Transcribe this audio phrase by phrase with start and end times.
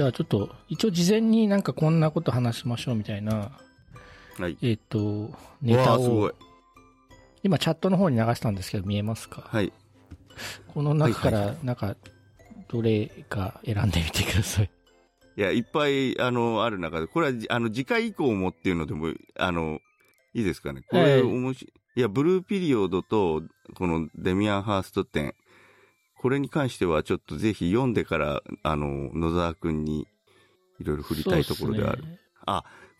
[0.00, 3.52] じゃあちょっと、一応事前になんかこんなこと話しましょうみたいな、
[4.38, 4.56] はい。
[4.62, 5.30] えっ、と、
[5.60, 6.32] ネタを。
[7.42, 9.42] 今チャットの方に流したんですけど見えますか？
[9.46, 9.70] はい。
[10.68, 11.96] この中かはいら、なんか、
[12.68, 14.70] どれか選んでみてください。
[15.36, 19.80] いや、いっぱい、あの、ある中で、これは、あの、次回以降もっていうのでも、あの、
[20.32, 20.80] いいですかね？
[20.88, 21.72] これ、はい面白い。
[21.96, 23.42] いや、ブルーピリオドと、
[23.74, 25.34] このデミアン・ハースト展、
[26.20, 30.06] これに関しては、ちょっとぜひ読んでから、あの、野沢くんに、
[30.78, 32.02] いろいろ振りたいところではある。
[32.04, 32.18] ね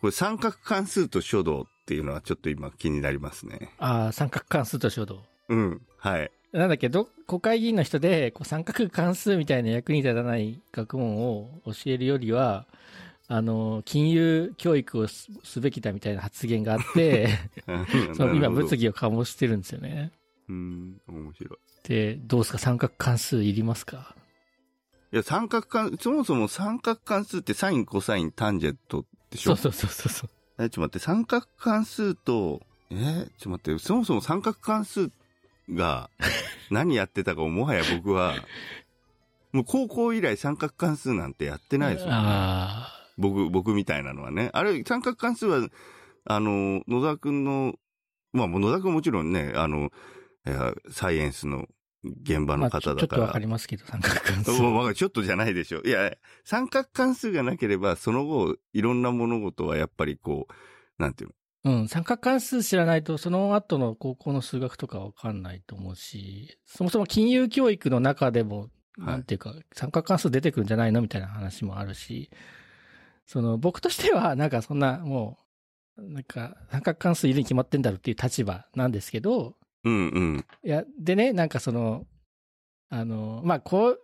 [0.00, 3.74] これ、三角関数と書道っていうのは、ちょっと今気になりますね。
[3.78, 5.22] ああ、三角関数と書道。
[5.50, 5.82] うん。
[5.98, 6.30] はい。
[6.52, 12.66] なんだっけど、国会議員の人で、こう三角関数みたいな役に立たない学問を教えるよりは、
[13.28, 17.28] あの、金融教育をすすべきだみたいな発言があって、
[18.16, 18.78] その今物議。
[18.78, 20.10] 議を醸してるんですよね。
[20.48, 21.58] うん、面白い。
[21.84, 22.58] で、どうですか？
[22.58, 24.14] 三角関数いりますか？
[25.12, 29.56] いや、三角関、そもそも三角関数ってサイン、コサイン、タンジェントでしょ？
[29.56, 30.30] そうそうそうそうそう。
[30.58, 35.10] え、ちょっと待って、三角関数と、えーちょっと待って、そもそも三角関数
[35.70, 36.10] が
[36.70, 38.34] 何やってたかをもはや僕は、
[39.52, 42.12] もう高校以来三角関数なんてやってないですよ、ね。
[42.16, 44.50] あ僕、僕みたいなのはね。
[44.52, 45.68] あれ、三角関数は、
[46.24, 47.74] あの、野田くんの、
[48.32, 49.90] まあ、野田くんはもちろんね、あの、
[50.90, 51.66] サイエンスの
[52.04, 52.56] 現場あ。
[52.56, 52.96] まの方だから。
[52.96, 54.94] ちょっとわかりますけど、三角関数。
[54.94, 55.82] ちょっとじゃないでしょ。
[55.82, 56.12] いや、
[56.44, 61.30] 三角関数がなければ、その後、いろんな物事はやっぱりこう、なんていう
[61.62, 72.28] うん、三角関数知らないと、その後の高校の数学とかわかんないと思うし、そもそも金融教育の中でも、はいなんていうか、三角関数出てくるんじゃないのみたいな話もあるし、
[73.24, 75.38] その、僕としては、なんかそんな、も
[75.96, 79.59] う、なんか、三角関数いるに決まってんだろうっていう立場なんですけど、の。
[79.84, 80.44] うんうん。
[80.62, 82.06] いや、でね、なんかその、
[82.88, 84.00] あの、まあ、こう、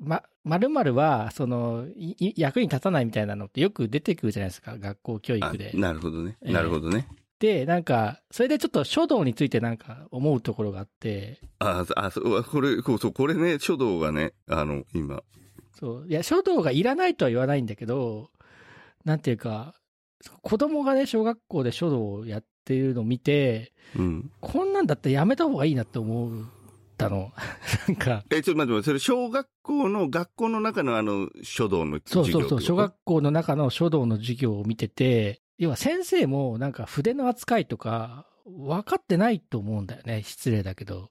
[0.00, 1.86] ま、〇〇は、その、
[2.18, 5.72] 役に立たないみたいなのってよく出てくるじゃないですか、学校教あ育で。
[5.74, 6.38] なるほどね。
[6.42, 7.06] ええなるほどね。
[7.38, 15.22] で、なんか、それでちょっと書道についてなんか思うところがあって、あ、あ、そう、これ、こうそう、これね、書道がね、あの、今、
[15.78, 18.30] そう、いや、書道がいらないとは言わないんだけど、
[19.04, 19.74] なんていうか、
[20.42, 24.30] 子供がね、小学校で書道をやっているのを見て、うん。
[24.40, 26.30] こんなんだったらやめた方がいいなって思っ
[26.96, 27.32] たの。
[27.88, 40.22] なんか、え、ちょっと待ってそれ、小学校の、学校の中のあの、書道のそうそうそう、授業ってこと小学校の中の書道の授業を見てて、要は先生もなんか筆の扱いとか分かってないと思うんだよね。
[40.22, 41.10] 失礼だけど。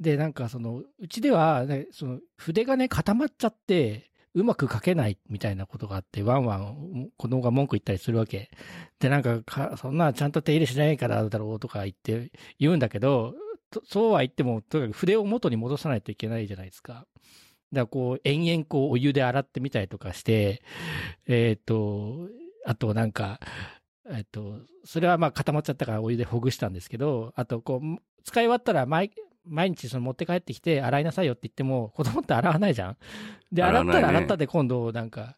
[0.00, 8.50] で、なんかその、うちでは、ね、その筆がね固まっちゃって、うまく書けないみたいなことがあって、ワンワン子供が文句言ったりするわけ。
[9.00, 13.34] で、なんかか、そんなちゃんと手入れしないからだろうとか言って、言うんだけど、
[13.84, 16.92] そうは言っても、とにかく筆を元に戻さないといけないじゃないですか。
[16.92, 17.06] だか
[17.72, 20.62] らこう、延々こう、お湯で洗ってみたりとかして、
[21.26, 22.28] えっ、と、
[22.66, 23.40] あとなんか、
[24.08, 29.12] えっ、と、それはまあ固まっちゃったからお湯でほぐしたんですけど、あとこう、使い終わったら毎、
[29.50, 32.96] 毎日その持って帰ってきて洗いなさいよって言っても、子供って洗わないじゃん。
[33.52, 35.36] で、洗ったら洗ったで今度なんか、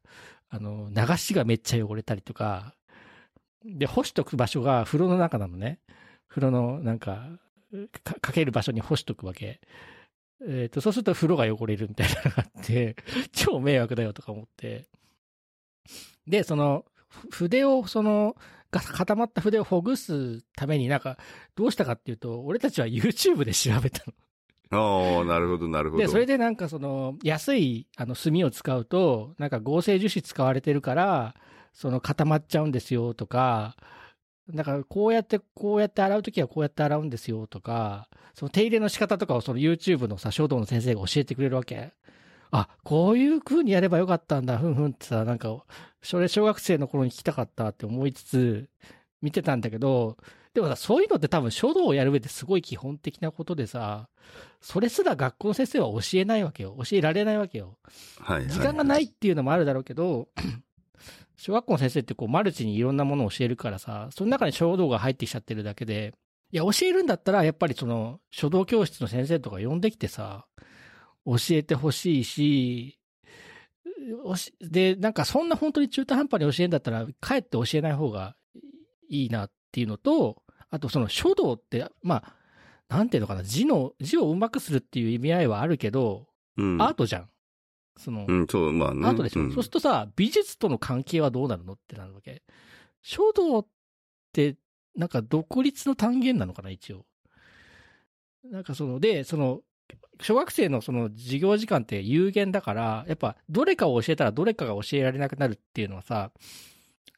[0.50, 2.74] あの、流しがめっちゃ汚れたりとか、
[3.64, 5.78] で、干しとく場所が風呂の中なのね。
[6.28, 7.28] 風呂のなんか、
[8.04, 9.60] かかける場所に干しとくわけ。
[10.46, 12.96] えっ、と、そうすると風呂が汚れるみたいなのがあって、
[13.32, 14.88] 超迷惑だよとか思って。
[16.26, 18.36] で、その、ふ筆を、その、
[18.80, 21.18] が固まった筆をほぐすためになんか、
[21.54, 24.12] どうしたかっていうと、俺たちは YouTube で調べたの。
[24.72, 26.02] ああ、なるほど、なるほど。
[26.02, 31.34] で、それでなんかその、安い、あの、炭を使うと、なんか合成樹脂使われてるから、
[31.74, 33.76] その固まっちゃうんですよとか、
[34.54, 41.92] だからこうやって、こうやって洗うときはこうやって洗うんですよとか、その手入れの仕方とかをその YouTube のさ、書道の先生が教えてくれるわけ。
[42.52, 45.64] あ、こういう風にやればよかったんだ、ふんふんってさ、なんか、
[46.02, 48.68] それ小学生の頃に聞きたかったって思いつつ、
[49.22, 50.18] 見てたんだけど、
[50.52, 54.10] でもさ、そういうのって多分書道をやる上ですごい基本的なことでさ、
[54.60, 56.76] それすら学校の先生は教えないわけよ。
[56.84, 57.78] 教えられないわけよ。
[58.20, 58.48] はい、はい。
[58.50, 60.28] 時間がないっていうのもあるだろうけど、
[61.38, 66.12] 小学校の先生ってこうマルチにいろんなものを教えるからさ、その中に書道が入ってきちゃってるだけで、
[66.50, 70.44] いや、教えるんだったら、やっぱりその、書道教室の先生とか呼んできてさ、
[71.26, 72.98] 教えてほしいし、
[74.60, 78.36] で、なんかそんな本当に中途半端に教えるんだったら、かえって教えない方が
[79.08, 82.34] いいなっていうのと、あとその書道って、まあ、
[82.88, 86.26] なんていうのかな、字の、字をうまくするっていう意味合いはあるけど、
[86.56, 86.82] うん。
[86.82, 87.30] アートじゃん。
[87.96, 89.06] その、うん、そう、まあね。
[89.06, 92.42] アートでしょ、うんそうするとさ、美術との関係はどうなるのってなるわけ。
[93.02, 93.66] 書道っ
[94.32, 94.56] て、
[94.96, 97.06] なんか独立の単元なのかな、一応。
[98.44, 99.60] なんかその、で、その、
[100.20, 106.30] 小学生のその授業時間って有限だから、やっぱどれかを教えたらどれかが教えられなくなるっていうのはさ、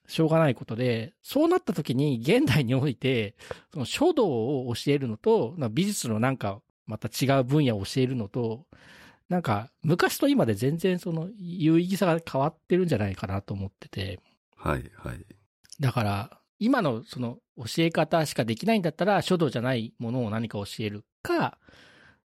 [0.06, 3.34] しょうがないことで、そうなった時に現代において、
[3.72, 8.66] その書道を教えるのと、な美術のなんかまた違う分野を教えるのと、
[9.28, 14.20] なんか昔と今で全然その有意義さが変わってるんじゃないかなと思ってて、
[14.56, 15.24] はいはい。
[15.80, 21.58] だから、今のその教え方しかできないんだったら、書道じゃないものを何か教えるか、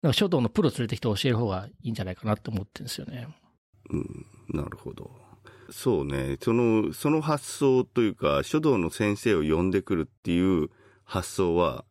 [0.01, 3.27] なんか書道のプロ連れてきて教える方がいいんじゃないかなって思ってるんですよね。
[3.89, 5.12] うん、なるほど。
[5.71, 6.38] そうね。
[6.42, 10.69] その、その発想というか、書道の先生を呼んでくるっていう
[11.03, 11.86] 発想は、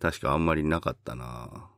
[0.00, 1.70] 確かあんまりなかったな。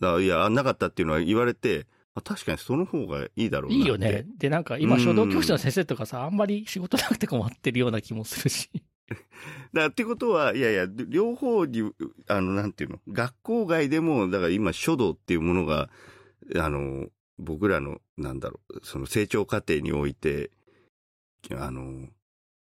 [0.00, 3.76] だいや、なかったっていうのは言われて、あ確かにその方がいいだろうな。
[3.76, 4.24] いいよね。
[4.38, 8.70] で、なんか今、うん書道教室の先生とかさ、あんまり仕事なくて困ってるような気もするし。
[9.72, 11.92] だってことは、いやいや、両方に、
[12.28, 15.90] あの、なんていうの、学校外でも、だから今書道っていうものが、
[16.56, 17.08] あの、
[17.38, 20.50] 僕らの、なんだろう、その成長過程において、
[21.50, 22.08] あの、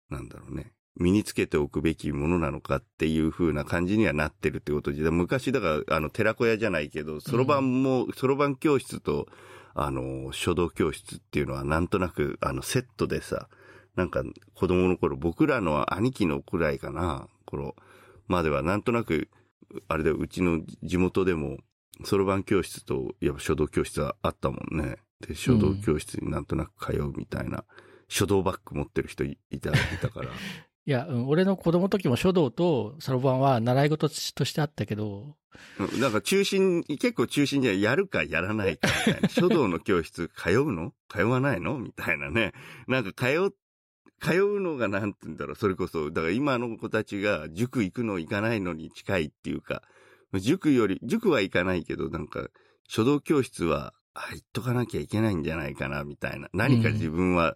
[0.10, 9.28] なんだろうね、身につけておくべきものなのかっていう風な感じにはなってるってことで、昔だから、あの、寺子屋じゃないけど、そろばんも、そろばん教室と、
[9.74, 13.50] あの、書道教室っていうのはなんとなく、あの、セットでさ、
[13.96, 17.76] なんか子供の頃、僕らの兄貴のくらいかな、頃
[18.28, 19.30] まではなんとなく、
[19.88, 21.58] あれでうちの地元でも、
[22.04, 24.98] そろばん教室と、やっぱ書道教室はあったもんね。
[25.26, 27.64] で、書道教室になんとなく通うみたいな、
[28.10, 30.30] 書道バッグ持ってる人いいた、いたから。
[30.88, 35.36] いや、うん俺の子供の時も書道とそろばんは習い事としてあったけど、
[35.80, 39.30] うんなんか中心、結構中心じゃやるかやらないかみたいな。
[39.30, 40.94] 書道の教室通うの？
[41.10, 41.80] 通わないの？
[41.80, 42.52] みたいなね。
[42.88, 43.56] なんか通う、
[44.22, 45.56] 通うのがなんて言うんだろう。
[45.56, 49.84] それこそ、だから今の子たちが塾行くの行かないのに近いっていうか、
[50.40, 52.48] 塾より、塾は行かないけど、なんか、
[52.88, 56.50] 書道教室は、あ、行っとかなきゃいけないんじゃないかな、みたいな。
[56.54, 57.56] 何か自分は、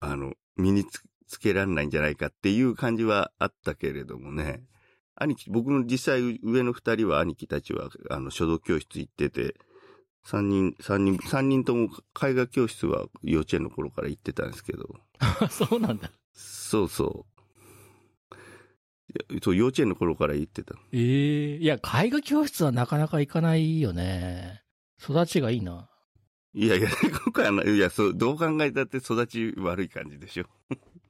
[0.00, 4.62] あの、身につつけられないんじゃないかっていう感じはあったけれどもね。
[5.16, 9.56] 兄貴、僕の実際上の二人は兄貴たちは、あの、書道教室行ってて、
[10.26, 11.88] 三人、三人、三人とも
[12.20, 14.96] 絵画教室は幼稚園の頃から行ってたんですけど、
[15.48, 16.10] そうなんだ。
[16.32, 17.26] そうそ
[18.32, 18.34] う。
[19.32, 20.74] いやそう、幼稚園の頃から行ってた。
[20.90, 24.64] ええいや、絵画教室はなかなか行かないよね。
[25.00, 25.88] 育ちがいいな。
[26.54, 26.90] いやいや、
[27.24, 30.46] 今回の、いや、そう、どう考えたって育ち悪い感じでしょ。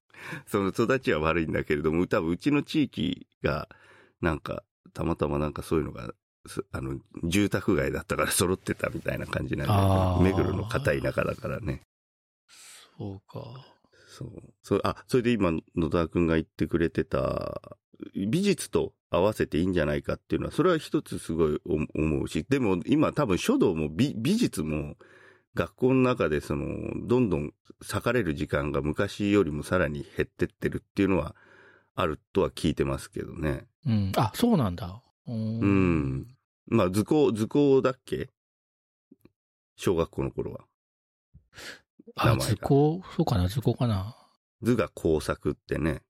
[0.47, 3.71] その育ちは悪いんだけれども、多分うちの地域が、
[4.21, 4.63] なんか、
[4.93, 6.13] たまたまなんかそういうのが、す
[6.73, 11.83] あの、住宅街だったから 揃ってたみたいな感じなんで、目黒の片田舎だからね。
[12.99, 13.67] そうか。
[14.09, 14.31] そう。
[14.63, 17.61] そう、あ、それで今、野田くんが言ってくれてた、
[18.29, 24.97] 美術と合わせていいんじゃないかっていうのは、それは一つすごい思思うし、でも今多分書道も美美術も、
[25.55, 26.67] 学校の中でその、
[27.07, 31.35] どんどん割かれる時間が昔よりもさらに減ってってるっていうのは、
[31.95, 33.67] あるとは聞いてますけどね。
[33.87, 34.13] うん。
[34.17, 35.03] あ、そうなんだ。
[35.27, 36.36] うん。
[36.67, 38.31] まあ、図工、図工だっけ？
[39.77, 40.65] 小学校の頃は。
[42.17, 44.17] 名あ、図工、そうかな、図工かな。
[44.63, 46.03] 図が工作ってね。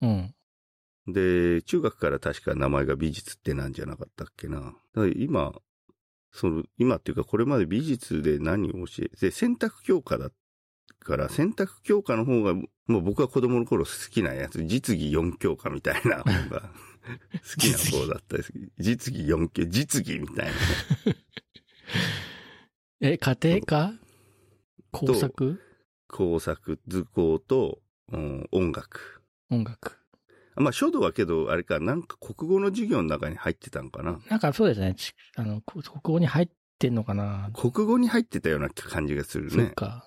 [0.00, 0.34] うん。
[1.06, 4.74] で、中学から確か名前が美術ってなんじゃなかったっけな。
[4.94, 5.54] だ今、
[6.32, 10.30] その、今っていうかこれまで美術で何を教え、で、選択教科だ
[11.00, 12.66] から、選択教科の方が、も
[12.98, 16.70] う僕は子供の頃好きなやつ、実技4教科みたいな方が
[17.08, 18.52] 好きな方だったです。
[18.78, 20.52] 実技4教、実技みたいな。
[23.00, 23.94] え、家庭科？
[24.90, 25.60] 工作？
[26.08, 27.80] 工作、図工と、
[28.12, 29.22] うん、音楽。
[29.50, 29.98] 音楽。
[30.56, 34.18] まあ、書道はけど、あれか、なんか国語の授業の中に入ってたんかな。
[34.28, 34.94] なんかそうですね。
[34.96, 36.48] ちあの、こ国語に入っ
[36.78, 37.50] てんのかな。
[37.54, 39.50] 国語に入ってたような感じがするね。
[39.50, 40.04] そうか。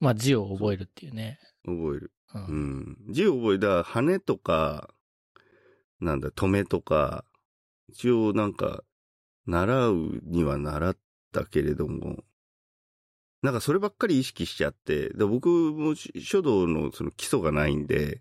[0.00, 1.38] まあ字を覚えるっていうね。
[1.64, 2.12] 覚える。
[2.34, 2.38] う。
[2.38, 2.96] うんん。
[3.10, 4.90] 字を覚えた、羽とか、
[6.02, 7.24] なんだ、止めとか、
[7.88, 8.82] 一応なんか、
[9.46, 10.96] 習うには習っ
[11.32, 12.24] たけれども、
[13.42, 18.20] なんかそればっかり意識しちゃって、で僕もし書道のその基礎がないんで、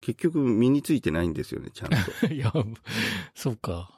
[0.00, 2.26] 結局身についてないんですよね、ちゃんと。
[2.32, 2.52] いや、
[3.34, 3.90] そうか。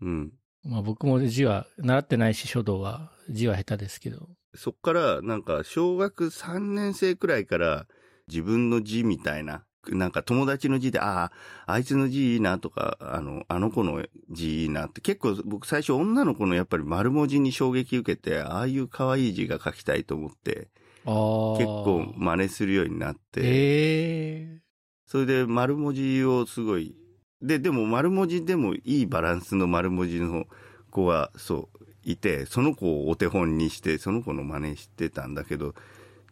[0.00, 0.32] うん。
[0.62, 4.28] まあ僕も字は、習ってないし、書道は、字は下手ですけど。
[4.54, 7.86] そっから、なんか、小学3年生くらいから、
[8.28, 11.32] 自分の字みたいな、なんか友達の字で、あ
[11.66, 20.68] あ、あいつの字いいなとか、あの、あの子の字いいなって、結構僕最初女の子のやっぱり丸文字に衝撃受けて、ああいう可愛い字が書きたいと思って。
[21.04, 24.60] 結構真似するようになって、ええ
[25.06, 26.94] それで丸文字をすごい、
[27.42, 30.44] で、でも丸文字でもいいバランスの丸文字の
[30.90, 35.74] 子は、そう、いて、その子をお手本にして、その子の真似してたんだけど、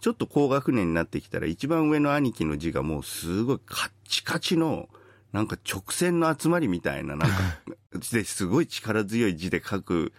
[0.00, 4.88] ちょっと高学年になってきたら、一番上の兄貴の字がもうすごいカッチカチの、
[5.32, 7.34] なんか直線の集まりみたいな、なんか、
[8.02, 10.12] すごい力強い字で書く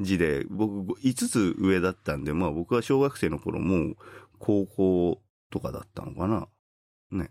[0.00, 3.96] 字で、僕5つ上だったんで、まあ僕は小学生の頃もう
[4.38, 6.48] 高校とかだったのかな。
[7.10, 7.30] ね。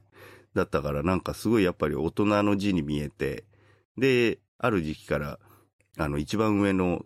[0.53, 3.43] だったからなんかすごいやっぱり大人の字に見えて、
[3.97, 5.39] で、ある時期から、
[5.97, 7.05] あの一番上の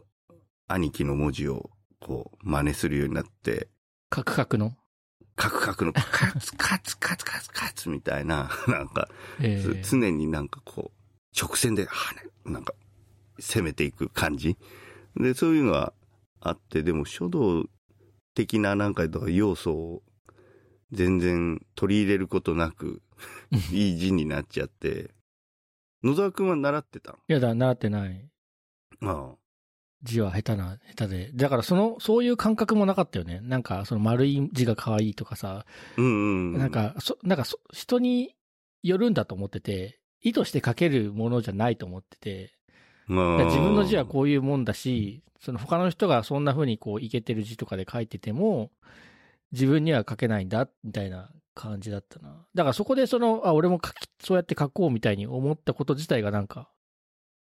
[0.68, 3.70] 兄貴の文字をこう真似するようになって、
[4.10, 4.76] カクカクの？
[5.36, 6.02] カクカクのカ
[6.40, 9.10] ツカツカツカツカツみたいな、 なんか、
[9.40, 12.74] えーつ常になんかこう、直線で跳ね、なんか、
[13.40, 14.58] 攻めていく感じ。
[15.16, 15.94] で、そういうのは
[16.42, 17.66] あって、でも書道
[18.36, 20.04] 的ななんか要素を
[20.92, 23.02] 全然取り入れることなく、
[23.72, 25.14] いい字になっちゃって、
[26.04, 28.30] 野沢くんは習ってたいやだ、習ってない。
[29.02, 29.39] の
[30.04, 31.32] 字は下手な、下手で。
[31.34, 33.42] だからその、そういう感覚もなかったよね。
[33.44, 35.66] なんか、その丸い字が可愛いとかさ、
[35.98, 36.58] うんうん。
[36.58, 38.36] なん、か、そ、なんかそ、人に
[38.82, 42.54] よるんだと思ってて、意図して書けるものじゃないと思ってて、
[43.08, 48.72] 自分の字はこういうもんだし、その他の人がそんな風にこう、いけてる字とかで書いてても、
[49.52, 52.46] 自分には書けないんだ、みたいな感じだったな。
[52.54, 56.70] だからそこでその、あ、俺も書き、そうやって書こうみたいに思ったこと自体がなんか、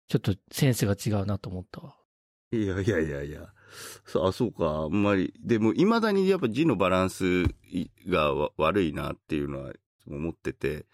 [0.09, 1.95] ちょっとセンスが違うなと思ったわ。
[2.63, 3.53] いやいやいやいや。
[4.05, 4.67] そう、あ、そうか。
[4.67, 5.35] あんまり。
[5.41, 7.45] でも、未だにやっぱ字のバランス
[8.09, 9.73] が悪いなっていうのは
[10.07, 10.87] 思ってて、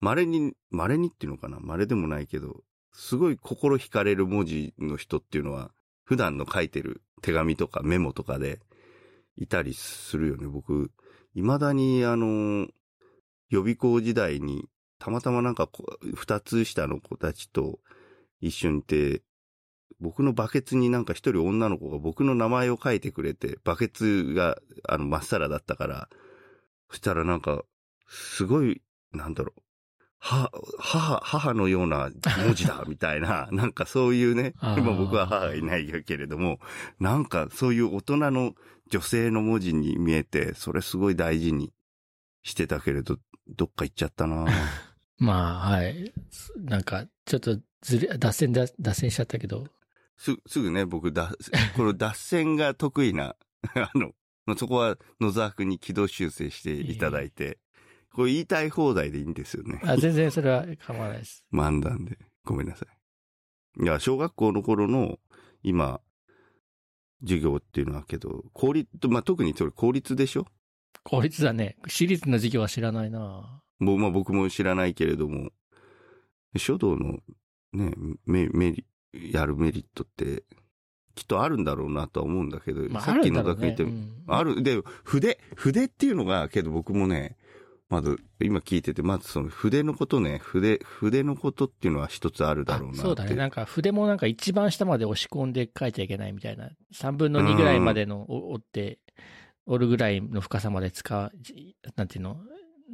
[0.00, 5.70] 稀に、稀にっていうのかな稀でもないけど、すごい心惹かれる文字の人っていうのは、
[6.04, 8.60] 普段の書いてる手紙とかメモとかで
[9.36, 10.46] いたりするよね。
[10.46, 10.90] 僕、
[11.34, 12.68] 未だにあの、
[13.48, 14.66] 予備校時代に、
[14.98, 17.80] たまたまなんかこう、二つ下の子たちと
[18.40, 19.22] 一緒にいて、
[20.00, 24.58] 僕のバケツになんか一人女の子が僕の名前を書いてくれて、バケツが
[24.88, 26.08] あのまっさらだったから、
[26.90, 27.64] そしたらなんか、
[28.08, 28.82] すごい、
[29.12, 29.62] なんだろう、
[30.18, 32.10] は、母、母のような
[32.44, 36.60] 文字だ、 みたいな、なんかそういうね、今僕は母がいないけれども、
[37.00, 38.54] なんかそういう大人の
[38.88, 41.72] 女性の文字に見えて、それすごい大事に
[42.42, 43.18] してたけれど、
[43.48, 44.46] どっか行っちゃったな
[45.18, 46.12] まあ、はい。
[46.56, 49.66] なんか、ちょっとずれ、脱線だ、脱線しちゃったけど。
[50.16, 51.32] す、すぐね、僕、だ、
[51.76, 53.36] この脱線が得意な、
[53.74, 54.12] あの、
[54.56, 57.58] そこは野沢君に軌道修正していただいて、
[58.12, 59.80] これ言いたい放題でいいんですよね。
[59.84, 61.44] あ全然それは構わないです。
[61.52, 62.18] 漫談で。
[62.44, 62.86] ごめんなさ
[63.78, 63.82] い。
[63.82, 65.18] いや、小学校の頃の、
[65.62, 66.00] 今、
[67.22, 70.46] 授業っていうのはけど、公立、まあ、特にそれ公立でしょ？
[71.04, 71.76] 公立だね。
[71.88, 75.50] 私立の授業は知らないなもう、まあ、僕も知らないけれども、
[76.56, 77.20] 書道の
[77.72, 77.94] ね、
[78.26, 80.44] メメリ、やるメリットって、
[81.14, 84.62] きっとあるんだろうなとは思うんだけど、まあ、さっきの学言って、ねうんある。
[84.62, 87.36] で、筆、筆っていうのが、けど僕もね、
[87.90, 93.00] まず、今聞いてて、まずその筆のことね、筆、筆のことっていうのは一つあるだろうなって。
[93.00, 93.34] あそうだね。
[93.34, 96.70] なんか筆もなんか一番下まで押し込んで書いちゃいけないみたいな。
[96.94, 98.98] 3分の2ぐらいまでのお折って、
[99.66, 102.38] 折るぐらいの深さまで使う、じなんていうの？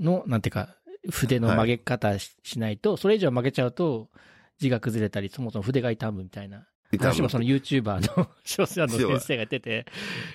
[0.00, 0.74] の、なんていうか、
[1.10, 4.08] 筆の曲げ方し,、ないと、それ以上曲げちゃうと、
[4.58, 6.66] 字が崩れたり、そもそも筆が傷むみたいな。
[6.96, 9.86] 話もその YouTuber の 小説の先生が言ってて、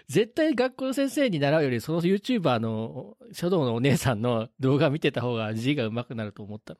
[0.08, 6.77] 絶対学校の先生に習うより、その YouTuber の書道のお姉さんの動画見てた方が字が上手くなると思った。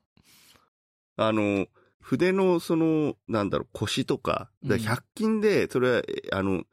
[1.18, 1.66] あの、
[2.00, 6.66] 筆のその、なんだろう、腰とか、だから100均で、それは、えあの、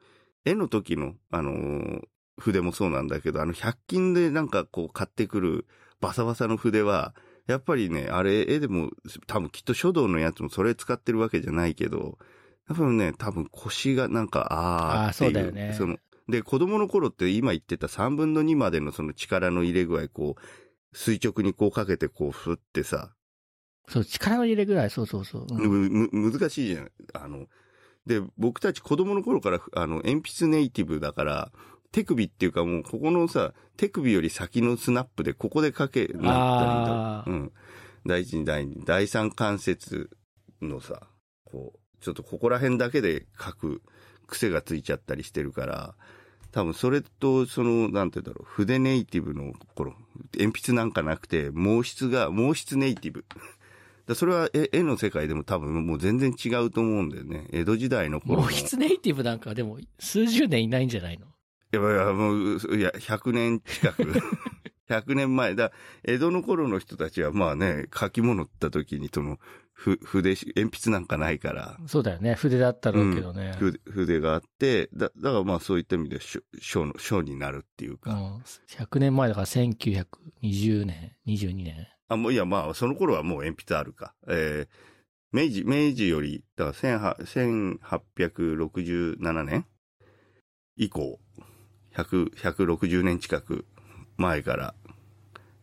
[0.45, 2.01] 絵の時の、あの、
[2.37, 5.65] 筆もそうなんだけど、あの、100均でなんかこう買ってくる
[5.99, 7.15] バサバサの筆は、
[7.47, 8.91] やっぱりね、あれ、絵でも、
[9.27, 12.17] 多分きっと書道のやつもそれ使ってるわけじゃないけど、
[12.67, 15.31] 多分ね、多分腰がなんか、あーっていう。
[15.31, 15.97] そうだよねその、
[16.29, 23.11] で、子供の頃って今言ってた3分の2までのその力の入れ具合、こう、垂直にこうかけてこう振ってさ、
[23.87, 25.47] そう、力の入れぐらい、そうそうそう。
[25.49, 26.91] うんむ、む、難しいじゃん。
[27.13, 27.47] あの、
[28.05, 31.51] で、僕たち子供の頃から、あの、鉛筆ネイティブだから、
[31.91, 37.39] 手首っていうかもう、ここのさ、手首より先のスナップで、ここでかけ、なあったりと。
[37.39, 37.51] うん。
[38.05, 40.09] 第一、第二、第三関節
[40.61, 41.07] のさ、
[41.45, 43.81] こう、ちょっとここら辺だけで書く
[44.27, 45.95] 癖がついちゃったりしてるから、
[46.51, 49.93] 多分それと、その、なんて言うんだろう、筆ネイティブの頃、
[50.37, 53.25] 鉛筆なんかなくて、毛筆が、毛筆ネイティブ。
[54.07, 57.47] だそれは絵絵の世界でも多分もう全然違うと思うんだよね。
[57.51, 58.47] 江戸時代の頃の。
[58.47, 61.27] 毛筆ネイティブなんかでも数十年いないんじゃないの？
[61.73, 64.03] いやいや、もう、いや、100年近く、
[64.89, 65.55] 100年前。
[65.55, 65.71] だ
[66.03, 69.39] 江戸の頃の人たちはまあね、書き物った時にその、
[69.73, 71.79] ふ、筆し、鉛筆なんかないから。
[71.87, 72.35] そうだよね。
[72.35, 73.53] 筆だったろうけどね。
[73.57, 78.13] 筆筆があって、だ、だからまあそういった意味で書書の、書になるっていうか。
[78.13, 78.35] うん。
[78.67, 81.87] 100年前だから1920年、22年。
[82.09, 84.13] あ、もういやまあその頃はもう鉛筆あるか。
[84.27, 84.91] えー
[85.33, 89.65] 明治、明治より、だから18 1867年
[90.75, 91.21] 以降、
[92.03, 93.65] 100、160年近く
[94.17, 94.73] 前から、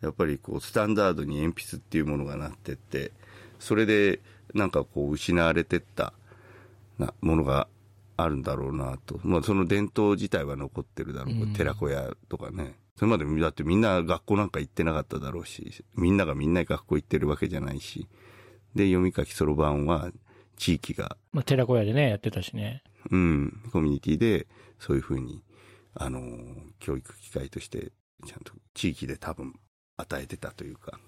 [0.00, 3.12] やっぱりこう、スタンダードに鉛筆っていうものがなってって、
[3.58, 4.20] それで、
[4.54, 6.12] なんかこう、失われてった、
[6.98, 7.68] な、ものが
[8.16, 9.20] あるんだろうなと。
[9.22, 11.34] まあ、その伝統自体は残ってるだろう。
[11.34, 12.76] うん寺子屋とかね。
[12.96, 18.08] それまで、だってみんな学校なんか行ってなかっただろうし、みんながみんな学校行ってるわけじゃないし。
[18.74, 20.10] で、読み書きそろばんは、
[20.56, 22.82] 地域がまあ、寺子屋でね、やってたしね。
[23.10, 24.48] うん、コミュニティで、
[24.80, 25.42] そういうふうに、
[25.98, 27.92] あのー教育機会として、
[28.24, 29.52] ちゃんと地域で多分
[29.96, 30.98] 与えてたというか。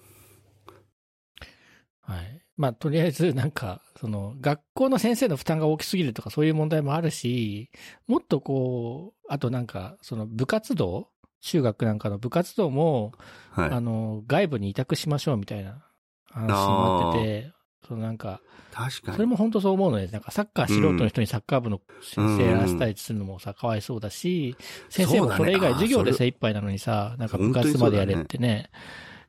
[2.01, 2.43] はい。
[2.57, 7.71] まあ、とりあえず、なんか、その、学校の先生の負担が大きすぎるとか、そういう問題もあるし、
[8.09, 11.09] もっとこう、あとなんか、その部活動
[11.41, 13.13] 中学なんかの部活動も、
[13.53, 13.71] はい。
[13.71, 15.87] あの、外部に委託しましょうみたいな
[16.27, 17.53] 話になってて、
[17.91, 18.41] そのなんか、
[18.73, 19.17] 確かに。
[19.17, 24.57] それも本当そう思うので、なんかサッカー素人の人にサッカー部の先生やらせたりするのもさ、かわいそうだし、
[24.89, 28.71] 先生もそれ以外授業で精一杯なのにさ、なんか部活までやれってね、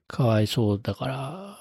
[0.08, 1.58] かわいそうだから、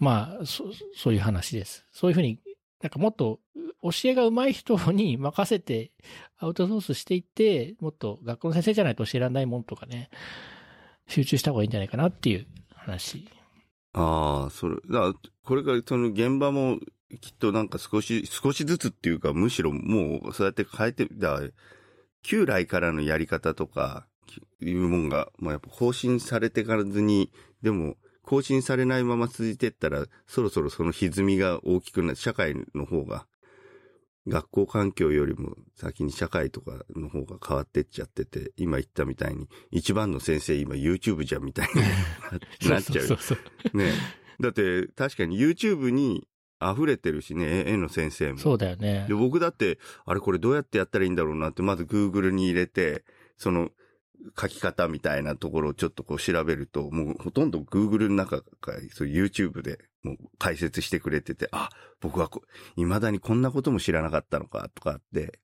[0.00, 0.64] まあ、そ
[0.96, 1.86] そういう話です。
[1.92, 2.40] そういうふうに、
[2.82, 3.38] なんかもっと
[3.82, 5.92] 教えが上手い人に任せて
[6.38, 10.10] アウトソースしていって、もっと学校の先生じゃないと教えられないもんとかね、
[11.06, 13.28] 集中した方がいいんじゃないかなっていう話。
[13.92, 15.12] ああ、それ、だ
[15.44, 16.78] これからその現場も
[17.20, 21.40] きっとなんか少し、少しずつっていうか、むしろもうそうやって変えて、だ
[22.22, 24.06] 旧来からのやり方とか、
[24.60, 27.30] いうもんが、まあやっぱ更新されてからずに、
[27.62, 33.26] でも、更新されないまま続いてったら、そろそろその歪みが大きくなる、社会の方が、
[34.28, 41.80] 学校環境よりも先に社会とかの方が変わってっちゃってて、今言ったみたいに、一番の先生今 YouTube じゃんみたいに
[42.70, 43.06] なっちゃう。
[43.06, 43.36] そうそうそ
[43.74, 43.92] うね
[44.40, 46.28] だって確かに YouTube に
[46.60, 48.38] 溢れてるしね、絵絵の先生も。
[48.38, 49.14] そうだよねで、。
[49.14, 53.04] 僕だって、あれこれどうやってやったらいいんだろうなって、まず Google に入れて、
[53.36, 53.70] その
[54.40, 61.68] 書き方みたいなところをちょっとこう調べると、もうほとんど Google の中か、そう YouTube でもう解説してくれてて、あ、
[62.00, 62.42] 僕はこ
[62.76, 65.38] 未だにこんなことも知らなかったのか、とかって、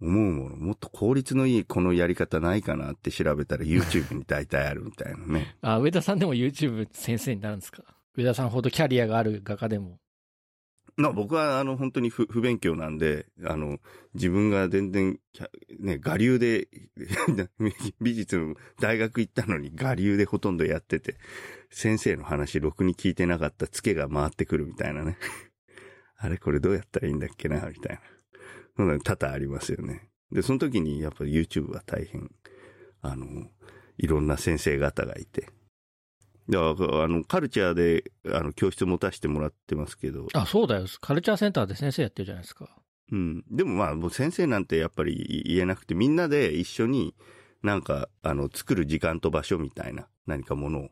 [0.00, 5.54] 思うもの、もっと効率のいいこのやり方ないかなって調べたら YouTube に大体あるみたいなね。
[5.62, 7.84] あ、上田さんでも YouTube 先生になるんですか？
[8.16, 10.00] 上田さんほどキャリアがある画家でも。
[10.96, 13.78] まあ僕はあの本当に不不勉強なんで、あの、
[14.14, 15.18] 自分が全然、
[15.80, 16.68] ね、我流で、
[18.00, 21.16] 美術の大学行ったのに我流でほとんどやってて、
[21.70, 25.16] 先生の話ろくに聞いてなかったツケが回ってくるみたいなね。
[26.16, 28.02] あれこれどうやったらいいんだっけな、みたいな。
[28.76, 30.08] そんな多々ありますよね。
[30.30, 32.30] で、その時にやっぱり YouTube は大変、
[33.00, 33.50] あの、
[33.96, 35.48] いろんな先生方がいて。
[36.52, 40.86] だから、あの、カルチャーで、あの、教室持たせてもらってますけど、あ、そうだよ。
[41.00, 42.68] カルチャーセンターで先生やってるじゃないですか。
[43.10, 43.44] うん。
[43.50, 47.14] でもまあ、もう先生なんてやっぱり言えなくて、みんなで一緒に
[47.62, 50.88] なんか、あの、作る時間と場所みたいな何かものを、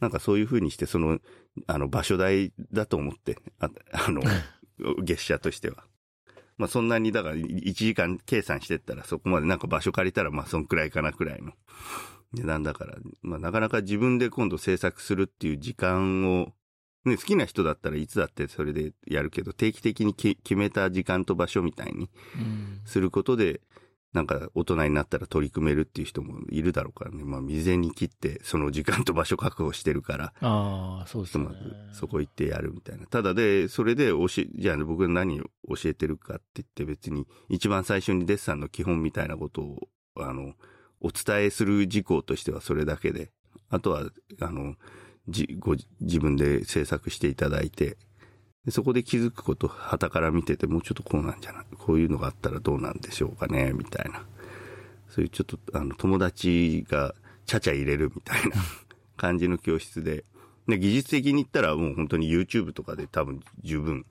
[0.00, 1.18] なんかそういう風にして、その、
[1.66, 4.22] あの、場所代だと思って、ああの、
[5.02, 5.84] 月謝としては。
[6.56, 11.52] まあそんなに、だから1時間計算してったらそこまでなんか場所借りたらまあそんくらいかなくらいの
[12.32, 16.52] 値段だから、まあなかなか自分で今度制作するっていう時間を、
[17.04, 22.80] ね、好きな人だったらいつだってそれでやるけど、定期的にき決めた時間と場所みたいにうん。
[22.84, 23.60] することで、
[24.12, 27.24] なんか大人になったら取り組めるっていう人もいるだろうからね。
[27.24, 31.52] まあ未然に切ってその時間と場所確保してるから、ああ、そうですねま。
[31.52, 31.58] ず
[31.92, 33.06] そこ行ってやるみたいな。
[33.06, 40.54] ただで、それで教え、じゃあ僕が何を教えてるかって言って別に一番最初にデッサンの基本みたいなことを、あの、
[41.00, 43.30] お伝えする事項としてはそれだけで、
[43.70, 44.04] あとは、
[44.40, 44.74] あの、
[45.28, 47.96] じ、ご、自分で制作していただいて、
[48.64, 54.24] でそこで気づくこと、旗から見てて、もうちょっとこうなんじゃないこういうのがあったらどうなんでしょうかねみたいな。
[55.08, 57.14] そういうちょっと、あの、友達が
[57.46, 58.56] ちゃちゃ入れるみたいな
[59.16, 60.24] 感じの教室で、
[60.66, 64.04] で、技術的に言ったらもう本当に YouTube とかで多分十分、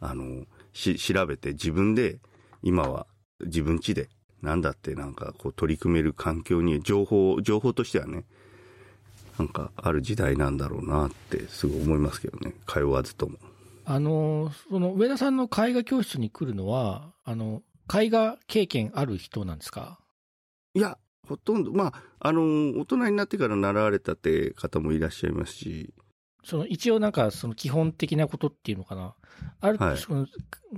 [0.00, 2.18] あの、し、調べて自分で、
[2.62, 3.06] 今は
[3.40, 4.10] 自分家で、
[4.46, 8.24] なんだってなんかこう取り組める環境に、情報、情報としてはね、
[9.38, 12.54] なんかある時代なんだろうなってすごい思いますけどね。
[12.66, 13.38] 通わずとも。
[13.84, 19.98] あの、その上田さんの絵画教室に来るのは、あの、絵画経験ある人なんですか？
[20.74, 20.96] いや、
[21.28, 25.92] ほとんど、まあ、あの、大人になってから習われたって方もいらっしゃいますし、
[26.46, 29.16] その一応なんかその基本的なことっていうのかな。
[29.60, 30.26] ある、はいその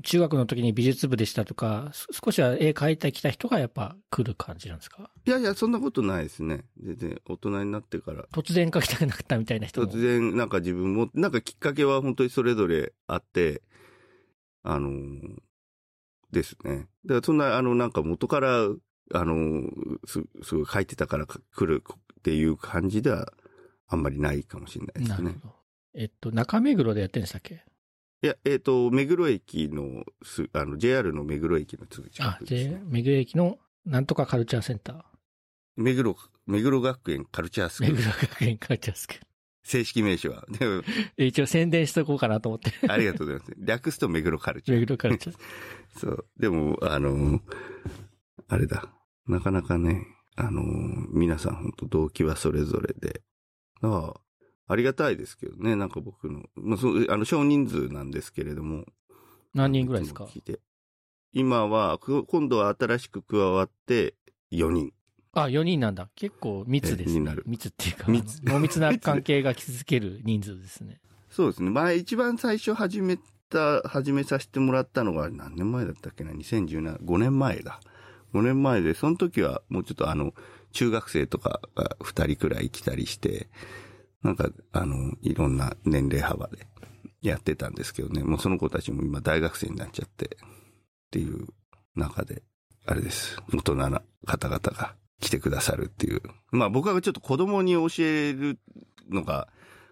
[0.03, 5.11] 中学の時に美術部でしたとか、す少しは絵描いてきた人がやっぱ来る感じなんですか？
[5.27, 6.65] いやいや、そんなことないですね。
[6.83, 8.25] 全然、大人になってから。
[8.33, 9.87] 突然描きたくなったみたいな人も？
[9.87, 13.63] 突然、なんか自分も、なんかきっかけは本当にそれぞれあって、
[14.63, 15.39] あのー
[16.33, 16.89] ですね。
[17.05, 18.69] だからそんな、あの、なんか元から、あ
[19.25, 23.33] のーす、すごい書いてたからか来るっていう感じでは、
[23.87, 25.29] あんまりないかもしれないですね。
[25.29, 25.58] なるほど。
[25.94, 27.64] えっと、中目黒でやってるんでしたっけ？
[28.22, 32.83] いや、えっ、と、目黒駅のす、あの、JR の目黒駅のすぐ近あ、くです、J ね。
[32.85, 35.03] 目黒駅のなんとかカルチャーセンター。
[35.77, 37.94] 目黒、目黒学園カルチャースクール。
[37.94, 39.27] 目黒学園カルチャースクール。
[39.62, 40.44] 正式名称は。
[40.51, 40.83] でも、
[41.16, 42.72] え 一応宣伝しとこうかなと思って。
[42.88, 43.53] ありがとうございます。
[43.59, 45.37] 略すと目黒カルチャー目黒カルチャー。
[46.01, 46.27] そう。
[46.38, 47.40] でも、あの、
[48.48, 48.88] あれだ。
[49.27, 50.62] なかなかね、あの、
[51.12, 53.22] 皆さん本当動機はそれぞれで。
[53.81, 54.20] だから
[54.69, 58.85] ありがたいですけどね、なんか僕の、まあ、そう、あの、少人数なんですけれども。
[59.55, 60.25] 何人ぐらいですか？
[60.25, 60.61] つも聞いて
[61.33, 64.15] 今は、く今度は新しく加わって
[64.53, 64.93] 4人。
[65.33, 66.09] あ、4人なんだ。
[66.15, 67.45] 結構密ですねえになる。
[67.47, 71.01] 密っていうか、密濃密な関係が築ける人数ですね。
[71.31, 71.71] そうですね。
[71.71, 73.19] 前、一番最初始め
[73.51, 77.81] た、始めさせてもらったのが何年前だったっけな ?2017、5年前だ。
[78.35, 80.35] 5年前で、その時はもうちょっとあの、
[80.73, 83.49] 中学生とかが2人くらい来たりして、
[84.23, 86.67] なんか、あの、いろんな年齢幅で
[87.23, 88.23] やってたんですけどね。
[88.23, 91.47] もうその子たちも今大学生になっちゃって、っていう
[91.95, 92.43] 中で、
[92.87, 93.41] あれです。
[93.53, 96.23] 大人な方々が来てくださるっていう。
[96.51, 98.59] まあ僕はちょっと子供に教える
[99.11, 99.49] のが、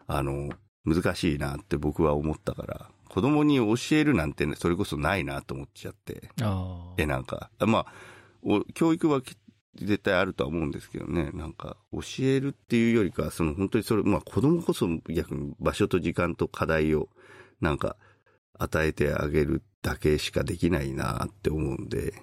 [0.06, 0.50] あの、
[0.84, 6.30] 難しいなって僕は思ったから、子供に教えるなんてね、それこそないなと思っちゃって。
[6.96, 7.86] え、なんか、まあ、
[8.42, 9.36] お教育はき
[9.76, 17.08] 絶対あるとは思うんですけどね、なんか、教えるっていうよりかは、その本当にそれ、まあ子供こそ逆に場所と時間と課題を、
[17.60, 17.96] なんか、
[18.58, 22.14] 与えてあげるだけしかできないなって思うんで、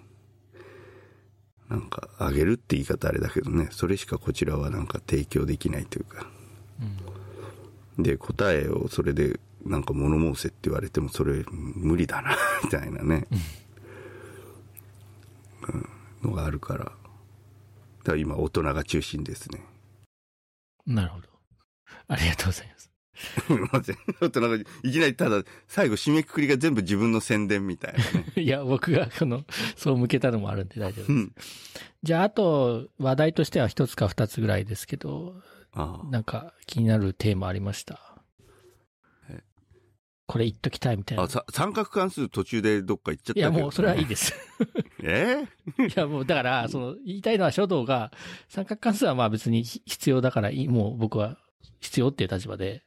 [1.69, 6.27] なんか、あげるって言い方あれだけどね、それしかこちらはなんか提供できないというか、
[7.97, 13.27] で、答えをそれで、なんか物申せって言われても、それ無理だな、みたいなね、
[15.67, 16.91] うん、のがあるから。
[18.03, 19.61] だ今、大人が中心ですね。
[20.85, 21.27] なるほど。
[22.07, 22.91] ありがとうございます。
[23.15, 23.97] すみません。
[24.19, 28.25] 大人が、いきなりただ、最後締めくくりが全部自分の宣伝みたいなね。
[28.43, 31.11] いや、僕がこの、そう向けたのもあるんで大丈夫です。
[31.11, 31.35] うん。
[32.01, 35.41] じゃあ、あと、話題としては一つか二つぐらいですけど、
[35.75, 37.99] ああなんか気になるテーマありました？
[38.12, 38.12] え
[40.33, 41.27] これ言っときたいみたいなあ、。
[41.27, 43.61] さ三角関数途中でどっか行っちゃったけど、いや、ね。
[43.61, 44.33] もうそれはいいです。
[45.03, 45.43] え？
[45.77, 48.11] いや、もうだから、その、言いたいのは書道が、
[48.49, 51.37] 三角関数はまあ別にひ必要だからいい、もう僕は
[51.81, 52.83] 必要っていう立場で、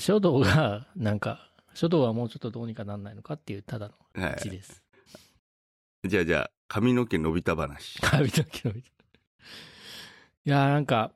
[0.00, 4.82] 書道が、 なんか、書道はもうちょっとどうにかなんないのかっていうただの字です。
[6.02, 6.08] い。
[6.08, 8.00] じゃあじゃあ、髪の毛伸びた話。
[8.00, 8.88] 髪の毛伸びた。
[8.88, 11.12] いやーなんか、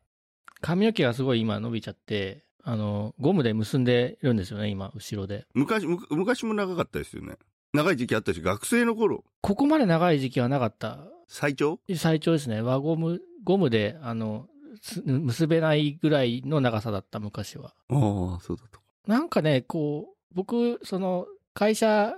[0.60, 5.46] 髪の毛がすごい今伸びちゃって、あの、ゴムで結んでるんですよね、今、後ろで。
[5.52, 7.36] 昔、む昔も長かったですよね。
[7.74, 11.00] 長い時期あったし、学生の頃、ここまで長い時期はなかった。
[11.28, 11.78] 最長？
[11.94, 12.62] 最長ですね。
[12.62, 14.48] 輪ゴム、ゴムで、あの、
[14.80, 17.74] す結べないぐらいの長さだった、昔は。
[17.90, 18.80] ああ、そうだと。
[19.06, 22.14] なんかね、こう、僕、その、会社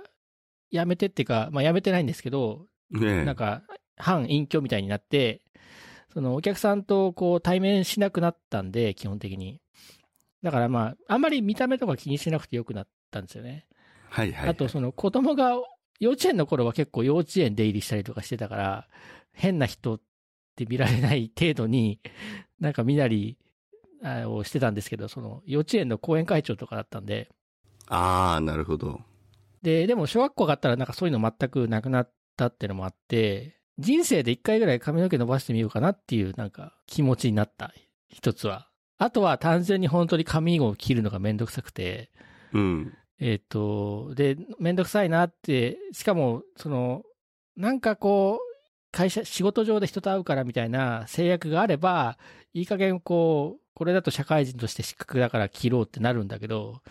[0.71, 3.25] 辞めてっていうか、まあ辞めてないんですけど、ねえ。
[3.25, 3.63] なんか、
[3.97, 5.41] 反隠居みたいになって、
[6.13, 9.59] そのお客さんとこう対面しなくなったんで、基本的に。
[10.43, 13.65] だからまあ、あんまり見た目とか気にしなくてよくなったんですよね。
[14.09, 14.49] はいはい、はい。
[14.49, 15.55] あと、その子供が、
[15.99, 18.87] 幼稚園の頃は結構幼稚園出入りしたりとかしてたから、
[19.33, 20.01] 変な人っ
[20.55, 21.99] て見られない程度に、
[22.59, 23.37] なんか身なり
[24.03, 27.29] あをしてたんですけど、その幼稚園の講演会長とかだったんで、
[27.87, 29.01] ああ、なるほど。
[29.61, 37.73] で、でも小学校上がったらなんかそういうの全くなくなったっていうのもあって、人生で一回ぐらい髪の毛伸ばしてみようかなっていうなんか気持ちになった
[38.09, 38.69] 一つは。
[38.97, 42.09] あとは単純に本当に髪を切るのがめんどくさくて、
[42.53, 42.93] うん。
[43.19, 47.03] えっ、と、で、めんどくさいなって、しかも、その、
[47.55, 48.57] なんかこう、
[48.91, 52.17] 会社、仕事上で人と会うからみたいな制約があれば、
[52.53, 56.81] いい加減こう、これだと社会人として失格だから切ろうってなるんだけど、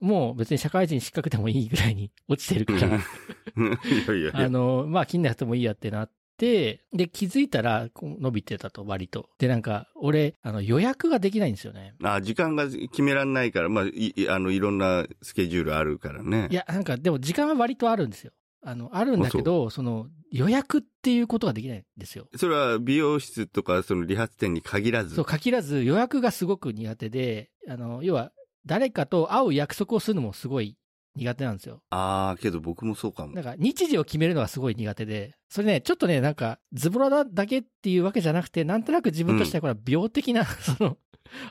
[0.00, 3.00] もう別に社会人失格でもいいぐらいに落ちてるから、 い
[4.06, 4.46] やいやいや。
[4.46, 6.80] あの、まあ、切んなくてもいいやってなって、で、
[7.12, 9.28] 気づいたら、伸びてたと、割と。
[9.38, 11.94] で、なんか、俺、あの、予約ができないんですよね。
[12.02, 16.48] あ時間が決めらんないから、まあ、い、いあの、いろんなスケジュールあるからね。
[16.50, 18.32] いや、なんか、でも時間は割とあるんですよ。
[18.62, 22.28] あの、あるんだけど、その、予約っていうことができないんですよ。
[22.36, 25.16] それは美容室とか、その理髪店に限らず？
[25.16, 28.30] そう、限らず予約がすごく苦手で、あの、要は、
[28.66, 30.76] 誰かと会う約束をするのもすごい
[31.18, 31.82] 苦手なんですよ。
[31.90, 33.34] ああ、けど僕もそうかも。
[33.34, 40.96] なんか、日時を決めるのがすごい苦手で、それね、ちょっとね、なんか、ズボラだけっていうわけじゃなくて、なんとなく自分としてはこれは病的な、その、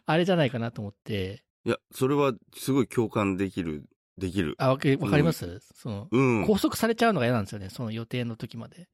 [0.05, 1.43] あれじゃないかなと思って。
[1.65, 3.83] いや、それはすごい共感できる、
[4.17, 4.55] できる。
[4.57, 6.41] あ、わかります、その、うん。
[6.45, 8.87] 拘束されちゃうのが嫌なんですよね、その予定の時まで。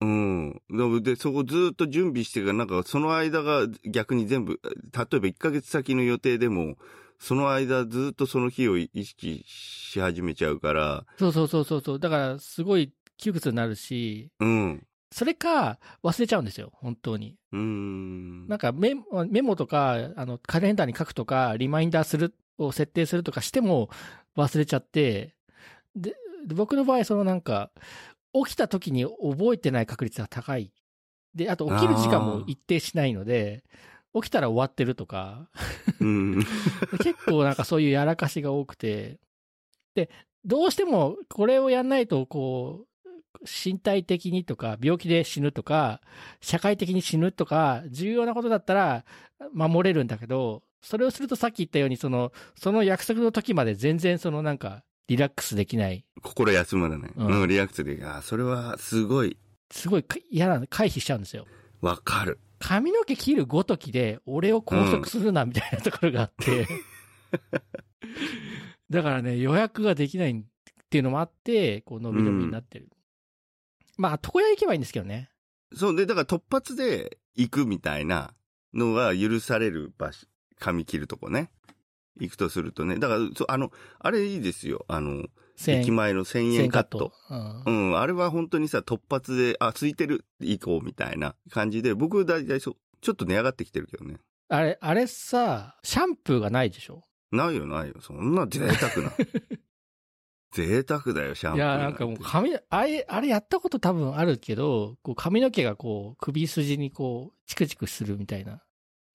[0.00, 0.62] うん。
[0.70, 6.76] で、でそこずっと準備してから、なんかその間が逆に全部、例えば1ヶ月先の予定でも、
[7.18, 11.98] その間ずっとその日を意識し始めちゃうから、そうそうそうそうそう。
[11.98, 14.86] だから、すごい窮屈になるし、うん。
[15.12, 17.36] それか、忘れちゃうんですよ、本当に。
[17.52, 18.48] うーん。
[18.48, 23.90] なんかメモメモとか、あの、カレンダーに書くとか、リマインダーする、を設定するとかしても
[24.36, 25.34] 忘れちゃって、
[25.94, 27.70] で、で僕の場合、そのなんか、
[28.32, 30.72] 起きた時に覚えてない確率が高い。
[31.34, 33.62] で、あと起きる時間も一定しないので、
[34.22, 35.48] 起きたら終わってるとか、
[36.00, 36.44] うん。
[37.02, 39.18] 結構なんかそういうやらかしが多くて、
[39.94, 40.10] で、
[40.44, 43.06] どうしてもこれをやんないと、こう、
[43.42, 46.00] 身体的にとか、病気で死ぬとか、
[46.40, 49.04] 社会的に死ぬとか、重要なことだったら
[49.52, 56.04] 守れるんだけど、それをするとさっき言ったように、その、その約束の時まで全然そのなんか、リラックスできない。
[56.22, 57.12] 心休まらない。
[57.14, 59.36] うんうん、リラックスできあ、それはすごい
[59.70, 61.46] すごいか嫌な、回避しちゃうんですよ。
[61.80, 62.38] わかる。
[62.58, 66.66] 髪の毛切るごときで、俺を拘束するな、みたいなところがあって。
[68.90, 70.44] だからね、予約ができないっ
[70.88, 72.88] ていうのもあって、こう、伸び伸びになってる。
[73.96, 75.30] まあ、床屋行けばいいんですけどね。
[75.74, 78.34] そうで、だから突発で行くみたいな
[78.72, 80.26] のが許される場所、
[80.58, 81.50] 髪切るとこね。
[82.18, 82.98] 行くとするとね。
[82.98, 84.84] だから、あの、あれいいですよ。
[84.88, 85.28] あの、1000
[85.68, 87.12] 駅前の1000円カット。。
[87.30, 94.16] うんうん、あれは本当にさ、突発で、あ、空いてる、行こうみたいな感じで、僕だいたいそう、ちょっと値上がってきてるけどね。
[94.48, 97.02] あれ、あれさ、シャンプーがないでしょ？
[97.32, 97.94] ないよ、ないよ。
[98.00, 99.12] そんな贅沢な。
[100.52, 108.62] 贅沢だよ、シャンプーいや、なんかもう髪、あれ、あれやったこと多分あるけど、こう髪の毛がこう、首筋にこう、チクチクするみたいな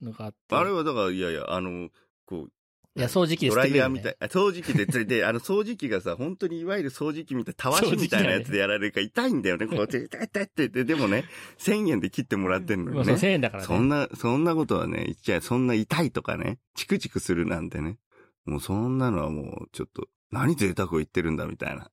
[0.01, 0.55] のがあって。
[0.55, 1.89] あれはだから、いやいや、あの、
[2.25, 2.51] こう、
[2.95, 3.75] いや、掃除機でドライ。
[3.75, 4.17] ヤーみたい。
[4.19, 9.67] あ掃除機で、で、 あの、掃除機がさ、本当にいわゆる掃除機みたい、たわしみたいなやつでやられるから痛いんだよね。
[9.67, 11.25] こう、 痛い痛い痛いって言って、でもね、
[11.57, 13.13] 1000円で切ってもらってんのよね。
[13.13, 13.67] 1000円だからね。
[13.67, 17.97] そんな、そんなことはね、言っちゃうそんな痛いとかね、チクチクするなんてね。
[18.45, 21.89] もうそんなのはもう、ちょっと、何贅沢を言ってるんだみたいな。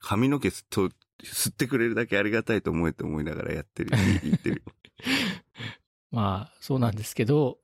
[0.00, 0.90] 髪の毛吸っと
[1.22, 3.90] 吸ってくれるだけありがたいと思えって思いながらやってる、
[4.22, 4.72] 言ってるよ。
[6.10, 7.58] まあ、そうなんですけど、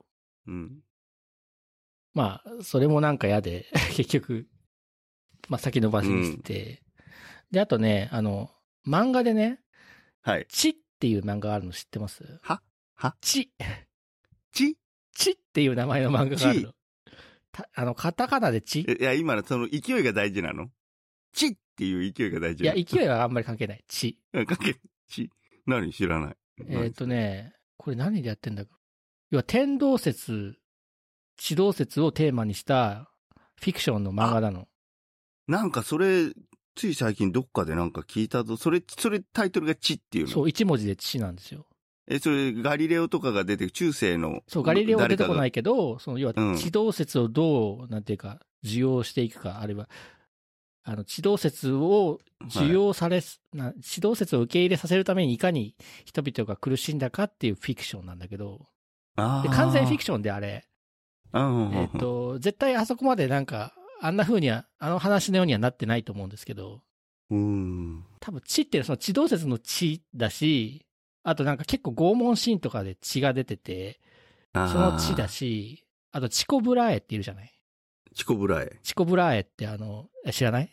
[0.47, 0.84] うん。
[2.15, 4.47] まあ、それもなんか嫌で、 結局、
[5.49, 6.83] まあ先延ばしにして、
[7.51, 8.51] で、あとね、あの、
[8.87, 9.61] 漫画でね、
[10.23, 10.47] はい。
[10.49, 12.39] チっていう漫画があるの知ってます？
[12.43, 12.63] は？
[12.95, 13.17] は？
[13.21, 13.53] チ、
[14.53, 14.79] ち？
[15.13, 16.73] チっていう名前の漫画があるの。
[17.53, 20.71] たあの、カタカナでチいや、今のその勢いが大事なの？
[21.33, 23.85] ちっていう勢いが大事いや、なの勢いはあんまり関係ない。
[23.89, 24.19] チ。
[24.33, 25.31] うんかけ、ち、
[25.67, 25.93] 何？
[25.93, 26.37] 知らない。
[26.69, 28.65] えっ、とね、これ何でやってんだ
[29.31, 30.57] 要は天動説、
[31.37, 33.11] 地動説をテーマにした
[33.61, 34.69] フィクションの漫画なの。
[35.47, 36.33] なんかそれ、
[36.75, 38.57] つい最近どっかでなんか聞いたぞ。
[38.57, 40.31] それ、それタイトルがちっていうの？
[40.33, 41.67] そう、一文字で地なんですよ。
[42.07, 44.43] え、それ、ガリレオとかが出てく中世の。
[44.49, 45.51] そう、ガリレオは出てこないい。
[45.53, 49.89] けど、その、要はうん地動説をどう、なんていうか、受容していくか、あるいは、
[50.83, 58.67] あの、地動説を受容されす、な地動説を受け入れさせるためにいかに人々が苦しんだかっていうフィクションなんだけど、
[59.17, 60.67] あで完全フィクシションであれ、
[61.35, 66.83] えっ、、と、絶対あそこまでなんか、あんな風には、あの話のようにはなってないと思うんですけど、
[67.31, 68.05] うん。
[68.21, 70.87] 多分血ってその地動説の血だし、
[71.23, 74.01] あとなんか結構拷問シーンとかで血が出てて、
[74.53, 75.27] その血だ。
[75.29, 77.53] し、あとチコブラエっているじゃない？
[78.15, 78.79] チコブラエ。
[78.83, 80.71] チコブラエってあの、え知らない？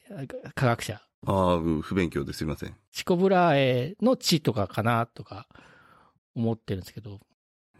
[0.54, 1.02] 科学者。
[1.26, 2.76] ああ、うん不勉強ですいません。
[2.92, 5.48] チコブラエの血とかかなとか
[6.36, 7.20] 思ってるんですけど、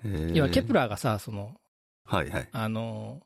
[0.04, 1.56] へ今ケプララーがさ、その、
[2.06, 2.50] はいはい。
[2.52, 3.22] あの、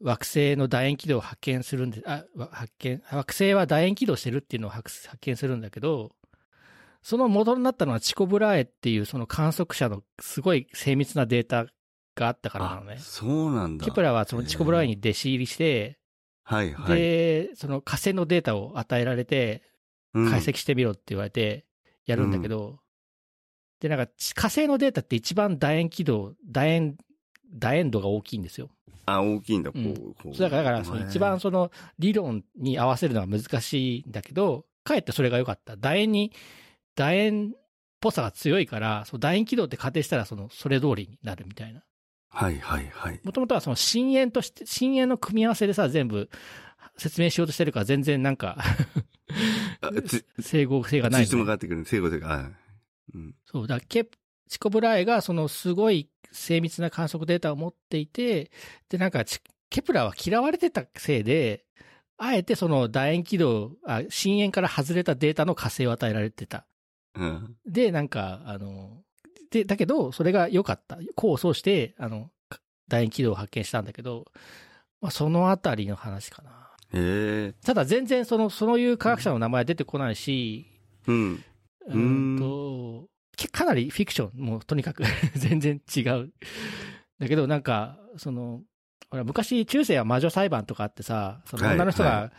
[0.00, 6.12] 惑星の楕円軌道を発見するんで、あ、わ発見、惑星は楕円軌道してるっていうのを発発見するんだけど、
[7.02, 11.66] その元になったのはチコブラエっていうその観測者のすごい精密なデータ
[12.16, 12.98] があったからなのね。
[12.98, 13.84] そうなんだ。
[13.84, 15.98] ケプラーはそのチコブラエに弟子入りして、
[16.42, 16.98] はいはい。
[16.98, 19.62] で、その火星のデータを与えられて、
[20.14, 21.66] うん解析してみろって言われて、
[22.06, 22.80] やるんだけど、
[23.80, 26.96] で、なんか火星のデータって一番楕円軌道、楕円、
[27.58, 28.70] 楕円度が大きいんですよ。
[29.06, 30.14] あ、大きいんだ、こうう。
[30.14, 35.76] こうそうだから、だからその一番その理論に合わせるのが難しいんだけど、かえってそれが良かった。
[35.76, 36.32] 楕円に、
[36.94, 37.58] 楕円っ
[38.00, 41.82] ぽさが強いから、その楕円軌道って仮定したら、その、それ通りになるみたいな。
[42.28, 43.20] はいはいはい。
[43.22, 46.28] もともとはその深淵として、深淵の組み合わせでさ、全部
[46.96, 48.58] 説明しようとしてるから全然なんか
[50.40, 51.84] 整合性がないついつも変わってくる。
[51.84, 52.50] 整合性が。
[53.14, 53.34] うん。
[53.44, 58.50] そう、だケプ、チコブラエがそのすごい精密な観測データを持っていて、
[58.88, 61.64] で、なんかチケプラーは嫌われてたせいで、
[62.18, 66.66] あえてその楕円軌道、あ、深淵から外れたデータの火星を与えられてた。
[67.14, 67.56] うん。
[67.66, 69.02] で、なんか、あの、
[69.50, 70.98] で、だけど、それが良かった。
[71.16, 72.30] 功を奏して、あの、
[72.88, 74.24] 楕円軌道を発見したんだけど、
[75.00, 76.70] まあ、そのあたりの話かな。
[77.64, 80.66] ただ全然その、そういう科学者の名前は出てこないし、
[81.06, 81.44] うん。
[81.88, 83.15] うーんと、け
[83.52, 85.04] かなりフィクション、もうとにかく
[85.36, 86.32] 全然違う。
[87.18, 88.62] だけどなんか、その、
[89.10, 92.32] ほら昔中世は魔女裁判とかあってさ、そのはい女の人はが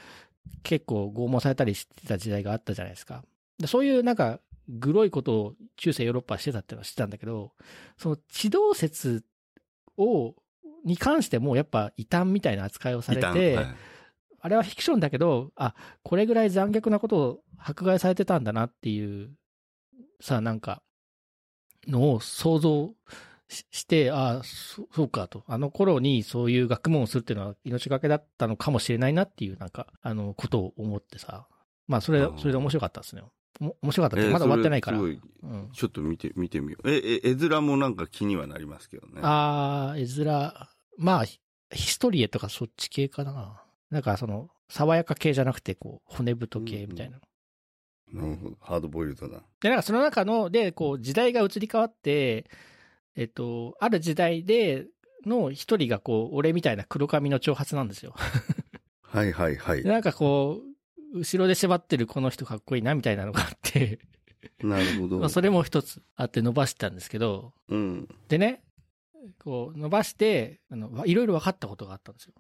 [0.63, 3.23] 結構拷問されたりしてた時代があったじゃないですか。
[3.60, 7.53] でそういうなんか、グロいことを中世ヨーロッパはしてたっていうのは知ってたんだけど、
[7.97, 9.23] その地動説
[9.97, 10.36] を、
[10.83, 13.75] に関してもやっぱ異端みたいな扱いをされて、はい
[14.39, 19.31] あれはフィクションだけど、あ、これぐらい残虐なことを迫害されてたんだなっていう、
[20.21, 20.83] さ、なんか、
[21.88, 22.93] のを想像
[23.50, 25.43] しして、あそそうかと。
[25.47, 31.47] あの頃にそういう学問をするっていうのは命がけだったのかもしれないなっていう、なんか、あの、ことを思ってさ。
[31.88, 33.23] まあ、それそれで面白かったですね。
[33.62, 35.00] お面白かったって、えーまだ終わってないから。
[35.00, 35.21] うん。
[35.73, 36.89] ちょっと見て、見てみよう。
[36.89, 39.21] え、え、絵面もなんか気にはなりますけどね。
[39.23, 40.54] あー、絵面、
[40.97, 41.39] まあ、ヒ
[41.71, 43.63] ヒストリエとかそっち系かな。
[43.89, 47.19] なんかその、爽やか系じゃなくて、こう、骨太系みたいな。
[48.12, 48.58] なるほど。
[48.62, 49.43] ハードボイルドだ。
[49.62, 52.50] で、なんかその中の、で、こう、時代が移り変わって、
[53.15, 54.86] えっと、ある時代で、
[55.26, 58.15] の一人がこう、俺みたいな黒髪の長髪なんですよ。
[59.02, 59.89] はいはいはいで。
[59.89, 60.62] なんかこ
[61.13, 64.00] う、後ろで縛ってるこの人かっこいいなみたいなのがあって、
[64.60, 65.20] なるほど。
[65.20, 68.08] まあそれも一つあって伸ばしたんですけど、うん。
[68.28, 68.63] でね、
[69.39, 72.34] こう伸ばして、あの、いろいろ分かったことがあったんですよ。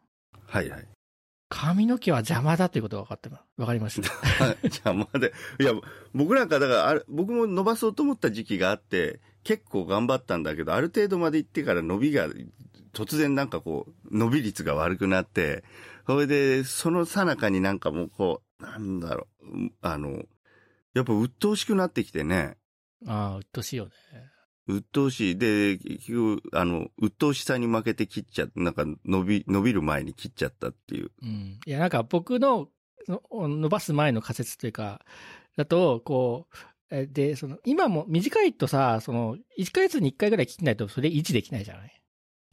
[0.45, 0.87] はいはい。
[1.49, 3.43] 髪の毛は邪魔だということが分かってます。
[3.57, 4.09] 分かりました。
[4.43, 5.73] はいじゃあまだ、いや、
[6.13, 12.27] 僕なんかだからあれ、僕も伸ばそうと思った時期があって、結構頑張ったんだけど、ある程度まで行ってから伸びが、
[12.93, 15.63] 突然なんかこう、伸び率が悪くなって、
[16.05, 20.23] それで、その最中になんかもうこう、なんだろう、うんあの、
[20.93, 22.57] やっぱ鬱陶しくなってきてね、
[23.05, 23.91] ああ、うっとしいよね。
[24.67, 25.37] 鬱陶しい。
[25.37, 31.11] で、結局、あの、鬱陶しさに負けて切っちゃなんか伸び、伸びる前に切っちゃったっていう。
[31.21, 31.59] うん。
[31.65, 32.69] いや、なんか僕の
[33.07, 35.05] の伸ばす前の仮説というか、
[35.55, 36.55] だと、こう、
[36.89, 42.01] えで、その、今も短いとさ、その、1ヶ月に1回ぐらい切んないとそれ維持できないじゃない、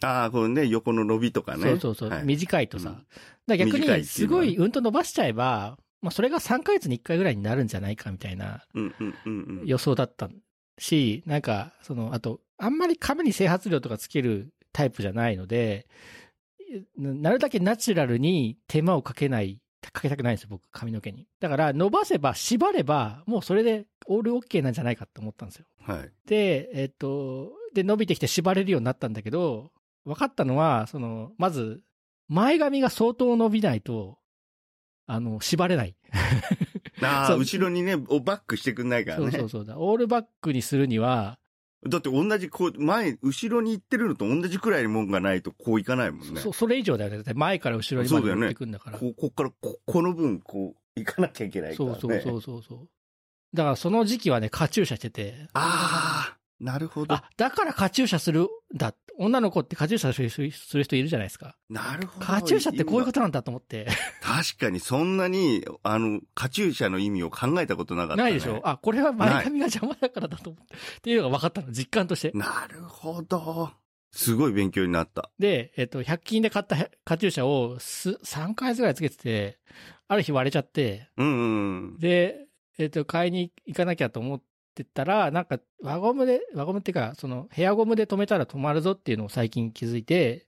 [0.02, 1.62] ああ、このね、横の伸びとかね。
[1.62, 2.90] そうそうそう、はい短いとさ。
[2.90, 3.06] うん
[3.46, 8.64] だ逆に、すごいうんと伸ばしちゃえば、まあそれが3ヶ月に1回ぐらいになるんじゃないかみたいな。
[9.66, 10.30] 予想だった
[10.78, 15.86] し、なんか、その、あと、あんまり髪に整髪料とかつけるタイプじゃないので、
[16.96, 19.60] ななるだけナチュラルに手間をかけない、
[19.92, 21.26] かけたくないんですよ、僕、髪の毛に。
[21.40, 25.66] だから、伸ばせば、縛れば、もうそれでオールオッケーなんじゃないかと思ったんですよ。
[25.80, 26.10] はい。
[26.26, 29.70] で、えっと、で、伸びてきて縛れるようになったんだけど、
[30.04, 31.82] 分かったのは、その、まず、
[32.28, 34.18] 前髪が相当伸びないと、
[35.06, 35.94] あの、縛れない。
[37.02, 39.30] ああ、後ろにね、おバックしてくんないからね。
[39.30, 39.78] そうそうそうだ。
[39.78, 41.38] オールバックにするには、
[41.88, 46.40] だって同じ、こう、前、後ろに行ってるのと同じくらいのもんがないと、こういかないもんね。
[46.40, 47.16] そそれ以上だよね。
[47.16, 48.98] だって前から後ろにまで持ってくんだから。
[48.98, 51.96] こうこっからこ、この分、こう、行かなきゃいけないから、ね。
[52.00, 52.88] そうそうそうそうそう。
[53.52, 55.46] だからその時期はね、カチューシャしてて。
[55.52, 57.14] ああ、なるほど。
[57.14, 58.94] あ、だからカチューシャするんだ。
[59.16, 61.56] 女の子ってカチューシャする人する人いるじゃないですか。
[61.68, 62.26] なるほど。
[62.26, 63.86] カチューシャってこういうことなんだと思って。
[64.20, 68.22] 確かに、そんなに、あの、カチューシャの意味を考えたことなかった、ね。
[68.22, 70.74] ないでしょあ、これは前髪が邪魔だからだと思って。
[70.74, 72.32] っていうのが分かったの、実感として。
[72.34, 73.70] なるほど。
[74.10, 75.30] すごい勉強になった。
[75.38, 79.58] で、えっと、100均で買ったカチューシャをす3ヶ月ぐらいつけてて、
[80.06, 81.98] ある日割れちゃって、うんうん。
[81.98, 82.46] で、
[82.78, 84.42] えっ、と、買いに行かなきゃと思っ
[84.74, 90.46] てたら、なんか、輪ゴムで、輪ゴムっていうか、その、ヘアゴムで止めたら止まるぞっていうのを最近気づいて、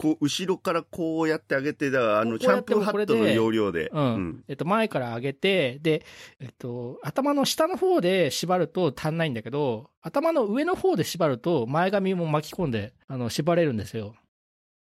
[0.00, 3.90] こう、後ろからこうやってあげて、だから、あの、シャンプーハットの要領で。
[3.92, 6.06] うんえっと、前から上げて、で、
[6.40, 14.14] えっと、頭の下の方で縛ると足んないんだけど、頭の上の方で縛ると前髪も巻き込んで、あの、縛れるんですよ。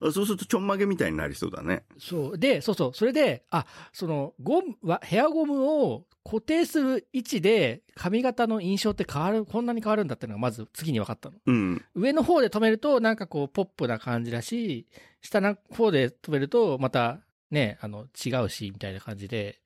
[0.01, 1.85] あそうするとちょんまげみたいになりそうだね。
[1.99, 2.39] そう。
[2.39, 2.95] で、そうそう。
[2.95, 11.37] それで、あ、その、ゴムは、ヘアゴムを固定する位置で髪型の印象って変わる、こんなに変わるんだっていうのがまず次に分かったの。
[11.47, 11.85] うん。
[11.95, 14.87] 上の方で止めると、なんかこう、ポップな感じだし、
[15.23, 17.21] 下の方で止めると、また
[17.51, 19.61] ね、あの、違うし、みたいな感じで。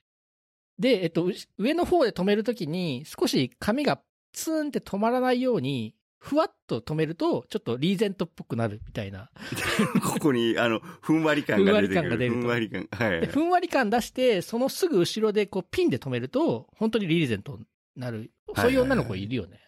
[0.79, 4.01] で、えっと、う上の方で止めるときに、少し髪が
[4.33, 9.31] ツーンって止まらないように、ふわっと止めると、ちょっとリーゼントっぽくなるみたいな。
[10.05, 12.11] ここに、あの、ふんわり感が出てくる。
[12.11, 12.89] ふんわり感が出るとふんわり感。
[12.91, 13.27] はいで。
[13.27, 17.65] ふんわり感出して、そのすぐ後ろでこうピンで止めると、本当にリーゼントに
[17.97, 18.31] なる。
[18.55, 19.61] そういう女の子いるよね。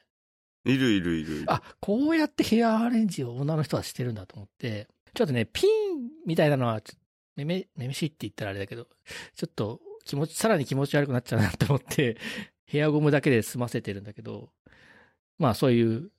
[0.67, 1.45] いるいるいる。
[1.47, 6.83] あ、こうやってヘアアレンジを女の人はしてるんだと思って、ちょっとね、ピンみたいなのは、
[7.35, 8.87] めめ、めめしいって言ったらあれだけど、
[9.37, 12.19] ちょっと気持ち、さらに気持ち悪くなっちゃうなと思って、
[12.67, 14.51] ヘアゴムだけで済ませてるんだけど、
[15.39, 16.11] まあそういう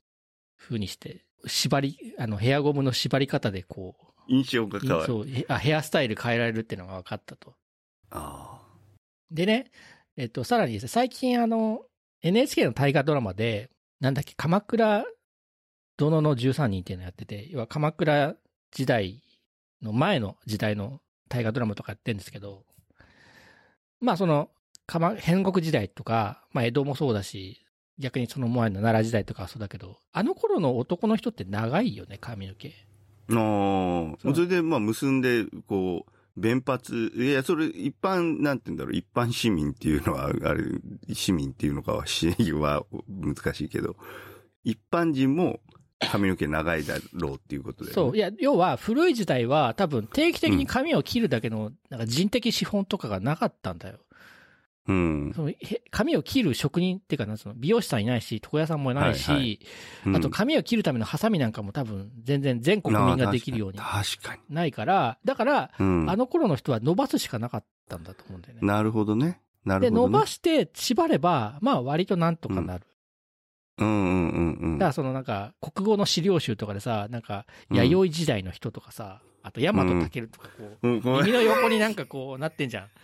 [0.63, 5.05] 風にして、縛り、あの、ヘアゴムの縛り方でこう、印象が変わる。
[5.05, 7.55] そうへあヘアスタイル変えられるっていうのが分かったと。
[8.11, 8.61] あ
[9.31, 9.71] でね、
[10.15, 11.81] えっと、さらにですね、最近あの、
[12.21, 15.05] NHK の大河ドラマで、なんだっけ、鎌倉
[15.97, 18.35] 殿の13人っていうのやってて、要は鎌倉
[18.71, 19.21] 時代
[19.81, 22.63] の前の時代の大河ドラマとかやってるんですけど、
[23.99, 24.49] まあその、
[24.85, 27.62] 鎌戦国時代とか、まあ江戸もそうだし、
[27.99, 32.73] 逆にその前の奈良時代とかはそうだけど、あの頃の男の人って長いよね、髪の毛。
[33.29, 33.35] あ。
[33.35, 34.33] ああ。
[34.33, 36.81] それで、まあ、結んで、こう、弁髪、
[37.15, 40.63] いや、それ、一般、なんて言うんだろう、一般市民っていうのは、あれ、
[41.13, 43.95] 市民っていうのかは、市は難しいけど、
[44.63, 45.59] 一般人も
[45.99, 48.17] 髪の毛長いだろうっていうことで、そう。
[48.17, 53.99] いや、要は古い時代は多分定期的に髪を切るだけの、なんか人的資本とかがなかったんだよ。
[54.87, 55.31] うん。
[55.35, 55.57] そのへ
[55.91, 59.59] 髪を切る職人っていうかな、その美容師さんいないし、床屋さんもいないし、はいはい
[60.07, 63.79] うんあと髪を切るためのハサミなんかも多分全然全国民ができるように。
[64.49, 66.09] ないから、だから、うん。
[66.09, 68.59] あの頃の人は伸ばすしかなかったんだと思うんだよね。
[68.61, 69.39] なるほどね。
[69.65, 70.13] なるで、ほど、ね。
[70.13, 72.85] 伸ばして縛れば、まあ割となんとかなる。
[73.77, 74.77] うんうんうんうん。
[74.77, 82.89] だからそのなんか、国語の資料集とかでさ、なんか、うん弥生時代の人とかさ、あと、大和武とかこう、うん、耳の横になんかこうなってんじゃん。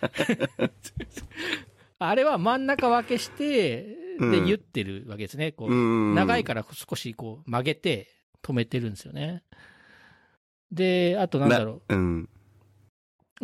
[1.98, 5.52] あれは真ん中分けして、で、うん言ってるわけですね。
[5.52, 8.08] こう、うん長いから少しこう曲げて
[8.42, 9.42] 止めてるんですよね。
[10.72, 11.96] で、あとなんだろら。
[11.96, 12.22] うん。
[12.22, 12.28] う。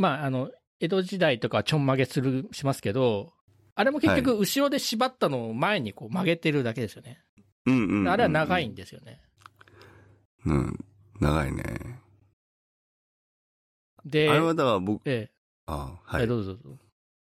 [0.00, 3.32] まあ、あの、江戸時代とかはちょん曲げする、しますけど、
[3.74, 7.20] あれも結局後ろで縛ったのを前にこう曲げてるだけですよね。
[7.66, 8.08] うんうんうん。
[8.08, 9.20] あれは長いんですよね。
[10.46, 10.84] うん。
[11.20, 11.62] 長いね。
[14.06, 15.30] で、あれはだから僕、え
[15.66, 16.26] あえ、はい。
[16.26, 16.78] どうぞどうぞ。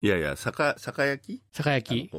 [0.01, 1.43] いやいや、酒、酒焼き？
[1.51, 2.11] 酒焼き？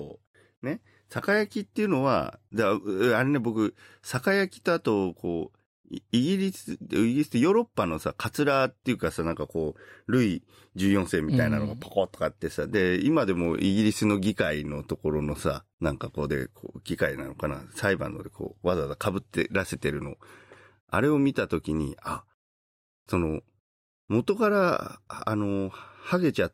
[0.62, 0.80] ね？
[1.10, 5.58] 酒焼きっていうのは、だうあれね、僕、酒焼きとあと、こう、
[5.90, 10.42] イイギリス、イギリスってヨーロッパのさ、カツラっていうかさ、なんかこう、ルイ
[10.76, 20.16] 14世みたいなのがポコッとかあってさ、で、今でもイギリスの議会のところのさ、なんかこうで、こう、議会なのかな、裁判のでこう、わざわざ被ってらせてるの。
[20.88, 22.24] あれを見たときに、あ、
[23.08, 23.40] その、
[24.08, 26.50] 元から、あの、ハゲちゃ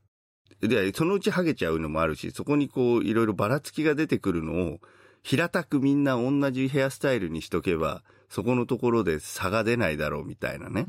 [0.61, 4.81] で、そのうちハゲちゃうのもあるし、そこにこう、いろいろばらつきが出てくるのを、
[5.23, 10.87] 平たくみんな同じヘアスタイルにしとけば、そこのところで差が出ないだろうみたいなね。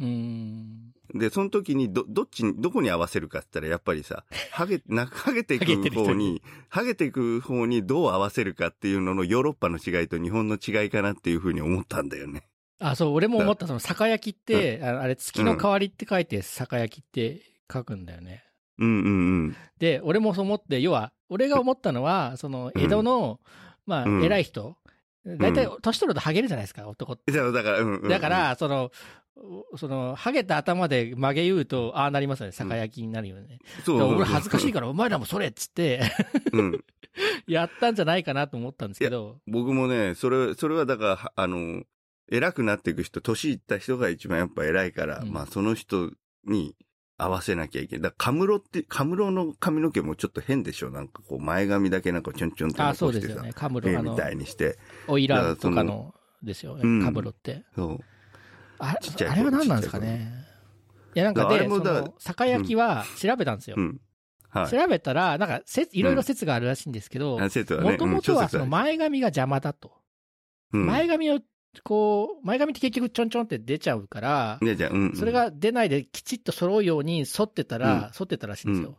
[1.13, 12.47] で、その時にど、どっちに、どこに合わせるかって言ったら、やっぱりさ、ハゲ、な、ハゲていく方に、ハゲていく方にどう合わせるかっていうののヨーロッパの違いと日本の違いかなっていうふうに思ったんだよね。
[12.80, 18.43] あ、そう、俺も思った、その、酒焼きって、ああれ、月の代わりって書いて、酒焼きって書くんだよね。
[18.78, 19.07] うんうんう
[19.47, 19.55] ん。
[19.80, 23.39] で、俺もそう思って、要は、俺が思ったのは、その、江戸の、
[23.86, 24.76] まあ、うん偉い人、
[25.26, 27.32] 大体、年取るとハゲるじゃないですか、男って。
[27.32, 28.91] だから、だから、うんうんうんだか、ら、その、
[29.78, 32.51] その、ハゲた頭で曲げ言うと、ああなりますよね。
[32.51, 33.59] 酒焼きになるよね。
[33.86, 36.01] そうだから俺恥ずかしいから、お前らもそれっつって、
[36.53, 36.84] うん。
[37.47, 41.84] やったんじゃないかなと思ったんですけど、僕もね、それ、それはだからは、あの、
[42.32, 46.11] 偉くなっていく人、年いった人が一番やっぱ偉いから、うんまあその人
[46.45, 46.76] に
[47.17, 48.01] 合わせなきゃいけない。
[48.03, 54.78] だから、カムロって、カムロの髪の毛もちょっと変でしょなんかこう、前髪だけなんかちょんちょんってああ、残してさそうですよね。、カムロ、みたいにして。
[55.07, 56.13] オイラとかの、
[56.43, 57.63] ですようんね、カムロって。
[57.76, 57.99] そう。
[58.80, 60.45] あちっちゃいれ、あれは何なんですかね。
[61.15, 63.82] いや、なんかだかその、酒焼きは調べたんですよう。
[63.82, 64.01] ん。
[64.49, 64.67] はい。
[64.69, 67.49] 調べたら、なんか、説いろいろ説があるらしいんですけど、も
[67.97, 69.93] ともとはそのうん前髪が邪魔だと。
[70.73, 71.39] うん前髪を、
[71.84, 75.15] こう、前髪って結局ちょんちょんって出ちゃうから、ね、じゃあ、うんうん。
[75.15, 78.89] それが出ないできちっと揃うように沿ってたら、沿ってたらしいんですよ。
[78.89, 78.95] うん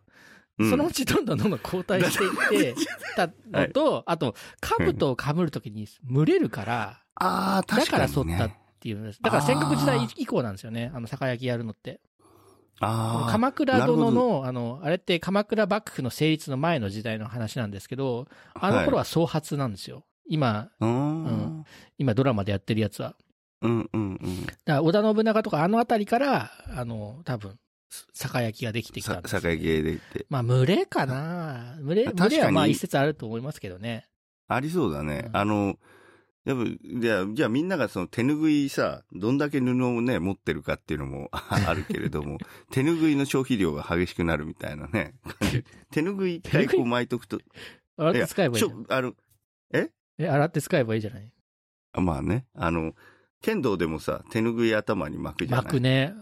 [0.58, 2.24] そのうちどんどんどんどん後退して
[2.58, 2.80] いって
[3.14, 8.32] たのと、あと、兜をかぶるときに蒸れるから、ああ、だか確からに、ね。
[8.32, 9.20] 沿ったっていうんです。
[9.20, 12.00] だから戦国時代以降なんですよね、あの、酒焼きやるのって。
[12.80, 13.30] ああ。
[13.30, 20.04] 鎌倉殿の、あの、あれって鎌倉幕府の成立の前の時代の話なんですけど、あの頃は創発なんですよ。
[20.28, 21.64] 今、ううんん。
[21.98, 23.14] 今ドラマでやってるやつは。
[23.62, 24.46] うんうんうん。
[24.46, 27.58] だから織田信長とかあのあたりから、あの、多分、
[28.12, 30.26] 酒焼きができてきたんですよ酒焼きできて。
[30.28, 34.06] まあ、群れかな群れ、群れはまあ一説あると思いますけどね。
[34.48, 35.24] ありそうだね。
[35.28, 35.76] うんあの、
[36.46, 36.64] やっぱ、
[37.00, 42.38] じゃあ、じゃあみんながその手ぬぐいさ、どんだけ布をね、持ってるかっていうのもあるけれども、
[42.70, 45.14] 手ぬぐいの消費量が激しくなるみたいなね。
[45.90, 47.40] 手ぬぐい一回こう巻いとくと。
[47.96, 49.14] 洗って使えばいいあの、
[49.72, 51.30] え、洗って使えばいいじゃない？
[51.92, 52.94] あまあね、あの、
[53.42, 55.64] 剣道でもさ、手ぬぐい頭に巻くじゃない？
[55.66, 56.14] 巻くね。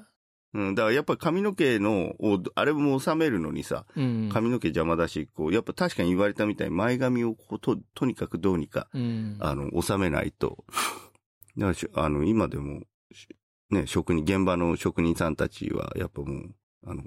[0.53, 4.31] うん、だからやっぱ髪の毛の、をあれも収めるのにさ、うん。
[4.33, 9.37] 髪の毛邪魔だし、こう、やっぱ確かに言われたみたいに前髪をこうと、とにかくどうにか、うん。
[9.41, 10.65] あの、収めないと。
[11.59, 12.83] だからし、あの、今でも、
[13.13, 13.27] し
[13.71, 16.55] ね、職人、現場の職人さんたちは、やっぱもう、
[16.87, 17.03] あの、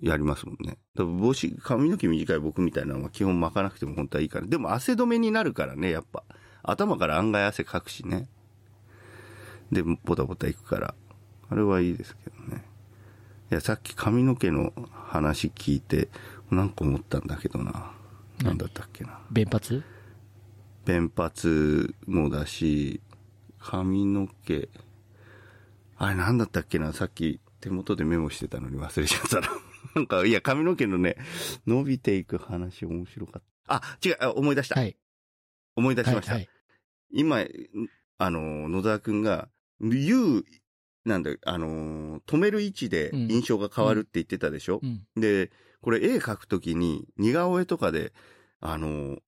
[0.00, 0.78] やりますもんね。
[0.94, 4.46] だ帽子、髪の毛短い僕みたいなのは基本巻かなくても本当はいいから。
[4.46, 6.22] でも汗止めになるからね、やっぱ。
[6.62, 8.28] 頭から案外汗かくしね。
[9.70, 10.94] で、ボタボタいくから。
[11.48, 12.64] あれはいいですけどね。
[13.50, 16.08] いや、さっき髪の毛の話聞いて、
[16.50, 17.92] なんか思ったんだけどな。
[18.42, 19.18] なんだったっけな。
[19.30, 19.82] 弁髪
[20.84, 23.00] 弁髪もだし、
[23.58, 24.68] 髪の毛、
[25.96, 29.48] あれなんだったっけな、さっき手元でメモしてたのに忘れちゃったな。
[29.94, 31.16] なんか、いや、髪の毛のね、
[31.66, 33.74] 伸びていく話面白かった。
[33.76, 34.80] あ、違う、あ思い出した。
[34.80, 34.96] はい。
[35.76, 36.34] 思い出しました。
[36.34, 36.48] はい。
[37.12, 37.44] 今、
[38.18, 39.48] あの、野沢くんが、
[39.80, 40.44] 言う、
[41.04, 45.04] なんだ、あの、止める位置でうん印象が変わるって言ってたでしょ、うん。
[45.16, 45.50] で、
[45.80, 48.12] これ絵描くときに似顔絵とかで、
[48.60, 49.18] あの、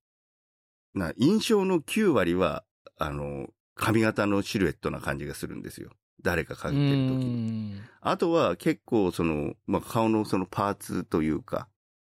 [0.95, 2.65] な、印象の9割は、
[2.99, 5.91] あの、髪型のシルエットな感じがするんですよ。
[6.23, 7.75] 誰か描ういてるときに。
[7.75, 7.81] ん。
[8.01, 11.69] あとは結構その、まあ、顔のそのパーツというか、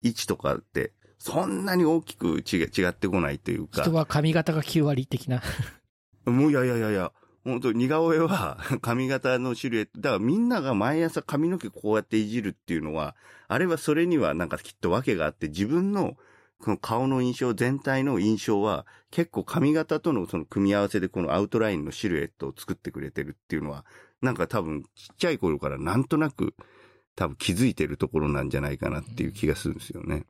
[0.03, 3.83] 位置とかって、そんなに大きく違違ってこないというか。
[3.83, 5.43] 人は髪型が9割的な。
[6.25, 7.13] もういやいやいやいや、
[7.45, 10.01] 本当似顔絵は 髪型のシルエット。
[10.01, 13.17] だからみんなが毎朝髪の毛こうやっていじるっていうのは、
[13.49, 16.17] あれはそれにはなんかきっと訳があって、自分の
[16.61, 23.85] この顔の印象、全体の印象は結構髪型とのその組み合わせでこのアウトラインのシルエットを作ってくれてるっていうのは、
[24.21, 26.55] なんか多分ちっちゃい頃からなんとなく
[27.19, 30.25] 多分気づいてるところなんじゃないかなっていう気がするんですよね。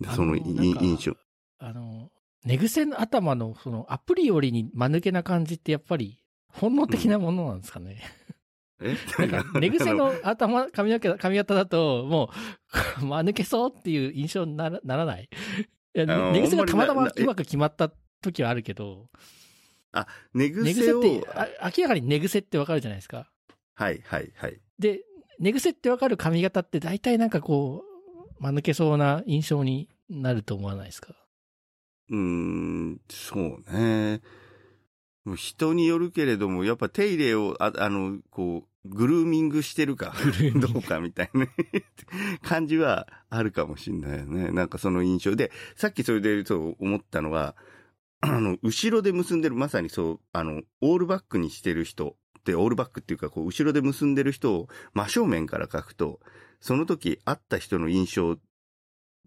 [0.00, 1.16] でその印象。
[1.60, 2.10] あの、
[2.44, 6.18] 寝癖の頭の、その、アプリよりに間抜けな感じってやっぱり、
[6.48, 8.02] 本能的なものなんですかね。
[8.80, 8.96] え？
[9.24, 12.30] なんか寝癖の頭、髪の毛、髪型だと、も
[13.00, 15.28] う、間抜けそうっていう印象にならならない？
[15.94, 19.08] いや寝癖がたまたまうまく決まった時はあるけど、
[20.34, 23.30] 寝寝癖癖を、って、あ明らかに寝癖ってわかるじゃないですか。
[23.74, 24.60] はいはいはい。
[24.80, 25.04] で、
[25.42, 27.82] 寝癖ってわかる髪型って大体なんかこ
[28.38, 31.14] う、間抜けそうな印象になると思わないですか？
[32.10, 34.20] うーん、そうね。
[35.24, 40.14] もう人によるけれども、やっぱ手入れを、ああの、こう、グルーミングしてるか、
[40.54, 41.50] どうかみたいなね
[42.42, 44.52] 感じはあるかもしれないよね。
[44.52, 47.56] なんかその印象で、さっきそれでそう思ったのは、
[48.20, 56.20] あの、後ろで結んでる、まさにそう、あの、オールバックにしてる人って、オールバックっていうか、こう、後ろで結んでる人を真正面から描くと、
[56.60, 58.36] その時会った人の印象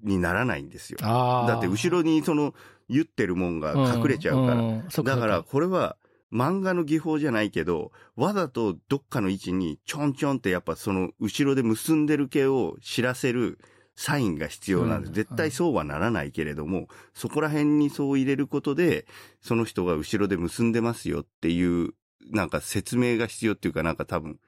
[0.04, 1.00] にならないんですよ。
[1.00, 2.54] だって後ろにその
[2.90, 4.62] 言ってるもんが隠れちゃうから。
[4.62, 5.98] んんそっだからこれは
[6.32, 13.60] 漫画の技法じゃないけど、わざとどっかの位置にちょんちょんってやっぱその後ろで結んでる毛を知らせる
[13.96, 15.10] サインが必要なんです。
[15.10, 19.06] うん絶対そうはならないけれども、そこら辺にそう入れることで、
[19.42, 21.94] その人が後ろで結んでますよっていう、
[22.32, 24.40] なんか説明が必要っていうかなんか多分、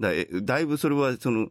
[0.00, 1.48] だえだいぶそれはその、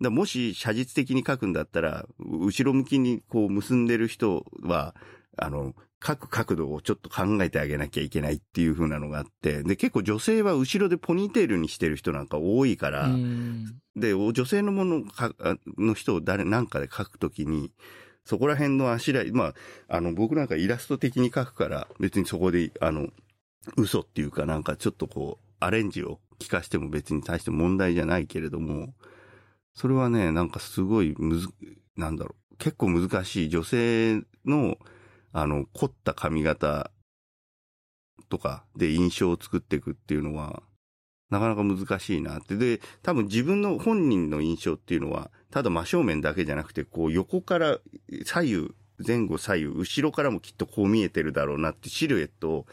[0.00, 4.94] だもし写実的に書くんだったら、後ろ向きにこう結んでる人は、
[5.36, 5.74] あの、
[6.04, 13.80] 書く角度をちょっと考えてあげなきゃいけないっていう風なのがあって、で、結構女性は後ろでポニーテールにしてる人なんか多いから、うん。
[13.96, 17.72] で、お女性のものかあの人を誰、なんかで書くときに、
[18.24, 19.54] そこら辺のあしらい、ま
[19.88, 23.08] あ、あの、僕なんかイラスト的に書くから、別にそこで、あの、
[23.76, 28.94] 嘘っていうかなんかちょっとこう、アレンジを聞かしても別に対して問題じゃないけれども、
[29.74, 31.48] それはね、なんかすごいむず、
[31.96, 34.76] なんだろう、結構難しい女性の、
[35.32, 36.90] あの、凝った髪型
[38.28, 40.62] とかで印象を作っていくっていうのは、
[41.30, 42.56] なかなか難しいなって。
[42.56, 47.78] で、多分自分の本人の印象っていうのは、ただ真正面だけじゃなくて、こう横から
[48.24, 48.74] 左右、
[49.06, 52.66] 前後左右、後ろからもきっとこう見えてるだろうなってシルエットを、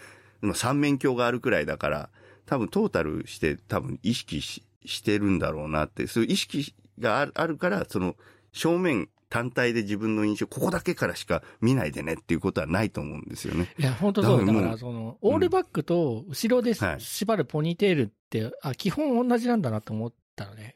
[0.44, 2.10] まあ三面鏡があるくらいだから、
[2.46, 8.16] 多分トータルして多分意識ししてるんだろうなって、そういう意識があるから、その
[8.52, 13.74] 正面単体で自分の印象、ここだけからしか見ないでねっていうことはないと思うんですよね。
[13.80, 14.46] いや、本当そう。
[14.46, 20.76] だから、だからもうその、オールバックと後ろではい縛るポニーテールって、あ、基本同じなんだなと思ったのね。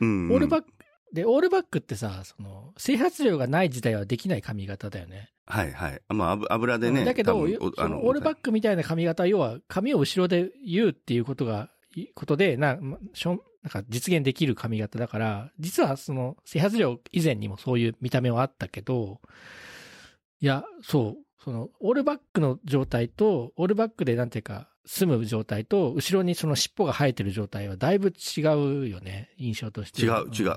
[0.00, 0.68] うん、オールバック
[1.14, 5.30] で、オールバックってさ、その、整髪量がない時代はできない髪型だよね。
[5.46, 6.02] はいはい。
[6.08, 7.04] まあ、油油でね。
[7.04, 19.20] だけど、オールバックみたいな髪型は、要は、髪を後ろで言うっていうことが、いことで、な、ましょなんか実現できる髪型だから、実はその、整髪量以前にもそういう見た目はあったけど、
[20.40, 30.02] いや、そう、その、オールバックの状態と、オールバックでなんていうか、住む状態と、後ろにその尻尾が生えてる状態はだいぶ違うよね、印象として。
[30.02, 30.56] 違う違う。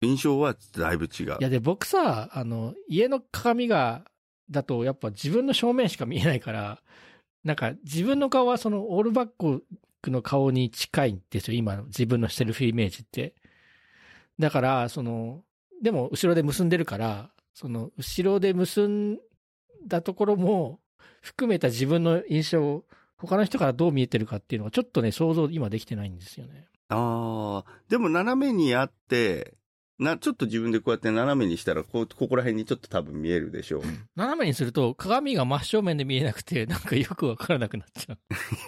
[0.00, 1.26] 印象はだいぶ違う。
[1.40, 4.04] いや、で、僕さ、あの、家の鏡が、
[4.50, 6.82] だと、やっぱ自分の正面しか見えないから、
[7.44, 9.64] なんか自分の顔はそのオールバック
[10.06, 13.34] の顔に近いんですよ、今の自分のセルフイメージって。
[14.38, 15.42] だから、その、
[15.82, 19.18] でも後ろで結んでるから、その、後ろで結ん
[19.86, 20.80] だところも
[21.20, 22.84] 含めた自分の印象を
[23.16, 26.66] 他の人からどう見えてるかっていうのがちょっとね、想像今できてないんですよね。
[26.88, 29.57] ああ、でも斜めにあって、
[29.98, 33.82] な、ちょっと自分でこうやって斜めにしたら、こう、ここら辺にちょっと多分見えるでしょう。
[34.14, 38.18] 斜めにすると鏡が真正面で見えなくて、なんかよくわからなくなっちゃう。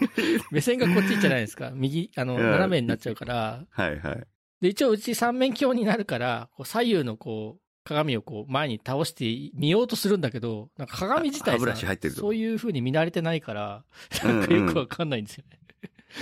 [0.51, 1.71] 目線がこっちじゃないですか。
[1.73, 3.65] 右、あの、うん斜めになっちゃうから。
[3.71, 4.27] はいはい。
[4.61, 9.25] で、一応うち三面鏡になるから、こう左右のこう、鏡をこう前に倒して
[9.55, 13.85] 見ようとするんだけど、なんか鏡自体あ歯ブラシ入ってるとそういう風に見慣れてないから、
[14.25, 15.61] なんかよくわかんないんですよね。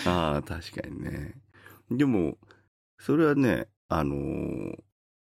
[0.06, 1.34] ああ、確かにね。
[1.90, 2.38] でも、
[2.98, 4.78] それはね、あのー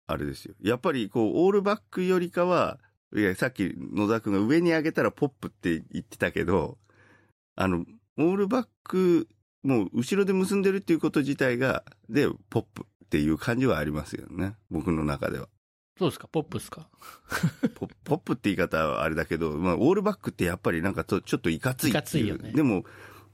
[0.08, 0.56] あれですよ。
[0.62, 2.80] やっぱり、こう、オールバックよりかは、
[3.16, 6.78] いや、さっき野田君が上に上げたらポップって言ってたけど、
[7.56, 7.86] あの、
[8.18, 9.28] オールバック、
[9.64, 14.56] もう後ろで結んでるっていうこと自体が、で、ポップっていう感じはありますよね。
[14.70, 15.48] 僕の中では。
[16.00, 16.28] そうですか？
[16.28, 16.88] ポップですか？
[17.76, 21.92] ポポップって言い方はあれだけど、まあ、オールバックってやっぱりなんかちょっといかついいう。
[21.92, 22.86] いかついよねでも、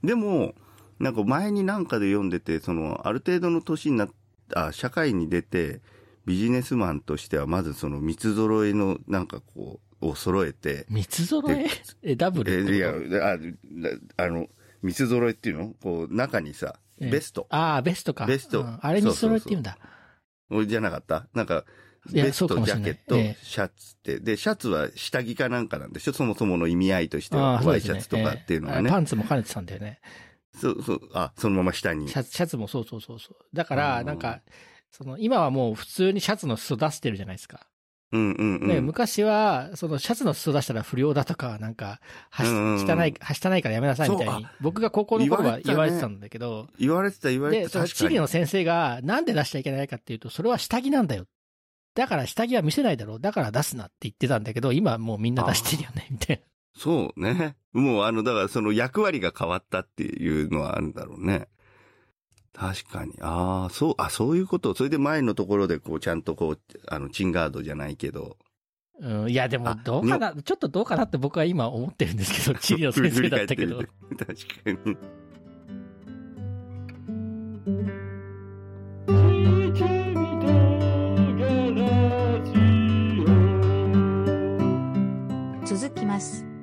[0.02, 0.54] でも、
[0.98, 4.10] なんか前になんかで読んでて、その、ある程度の年になっ
[4.48, 5.82] た、社会に出て、
[6.26, 11.66] ビジネスマンとしては、まずその三つ揃えの、なんかこう、を揃えて、三つ揃え
[12.02, 12.90] え、ダブえルいや、
[14.16, 14.48] ああの、
[14.82, 15.74] 三つ揃えっていうの？
[15.82, 17.46] こう、中にさ、ええベスト。
[17.50, 18.26] ああ、ベストか。
[18.26, 19.78] ベストうんあれに揃えって言うんだ。
[20.66, 21.26] じゃなかった？
[21.34, 21.64] なんか、
[22.12, 24.20] ベスト、ジャケット、ええシャツって。
[24.20, 26.12] で、シャツは下着かなんかなんでしょ？
[26.12, 28.82] そもそもの意味合いとしてあは、ワイシャツとかっていうのはね。
[28.84, 30.00] ええパンツも兼ねてたんだよね。
[30.54, 32.08] そう、そう、あ、そのまま下に。
[32.08, 33.36] シャツ、シャツもそうそうそうそう。
[33.56, 34.42] だから、うんなんか、
[34.96, 37.66] その、今はもう普通にシャツの裾出してるじゃないですか。
[38.12, 38.68] うんうんうん。
[38.68, 41.98] ね、昔は、そのシャツの裾出したら不良だとか、なんか、
[42.30, 47.72] はし、汚い、はしたないからやめなさいみたいに、僕が高校の頃は言言われてたんだけど、言われてた言われてで、た。
[47.72, 51.24] その地理の先生が、なんで出しちゃいけないかっていうと、それは下着なんだよ。
[51.96, 53.20] だから下着は見せないだろう。
[53.20, 56.42] だから出すなって言ってたんだけど、今はもうみんな出してるよね、みたいな。
[56.76, 57.56] そうね。
[57.72, 61.48] もうあの、だからその役割が変わったっていうのはあるんだろうね。
[62.54, 63.12] 確かに。
[63.20, 64.74] ああ、そう、あ、そういうこと。
[64.74, 68.36] それで前のところでこう、ちゃんとこう、あの、チンガードじゃないけど。
[69.00, 74.96] うん、いや、でもあ、どうかな、ちょっとどうかなって僕は今思ってるんですけど、 地理の先生だったけど確かに。
[85.66, 86.53] 続きます。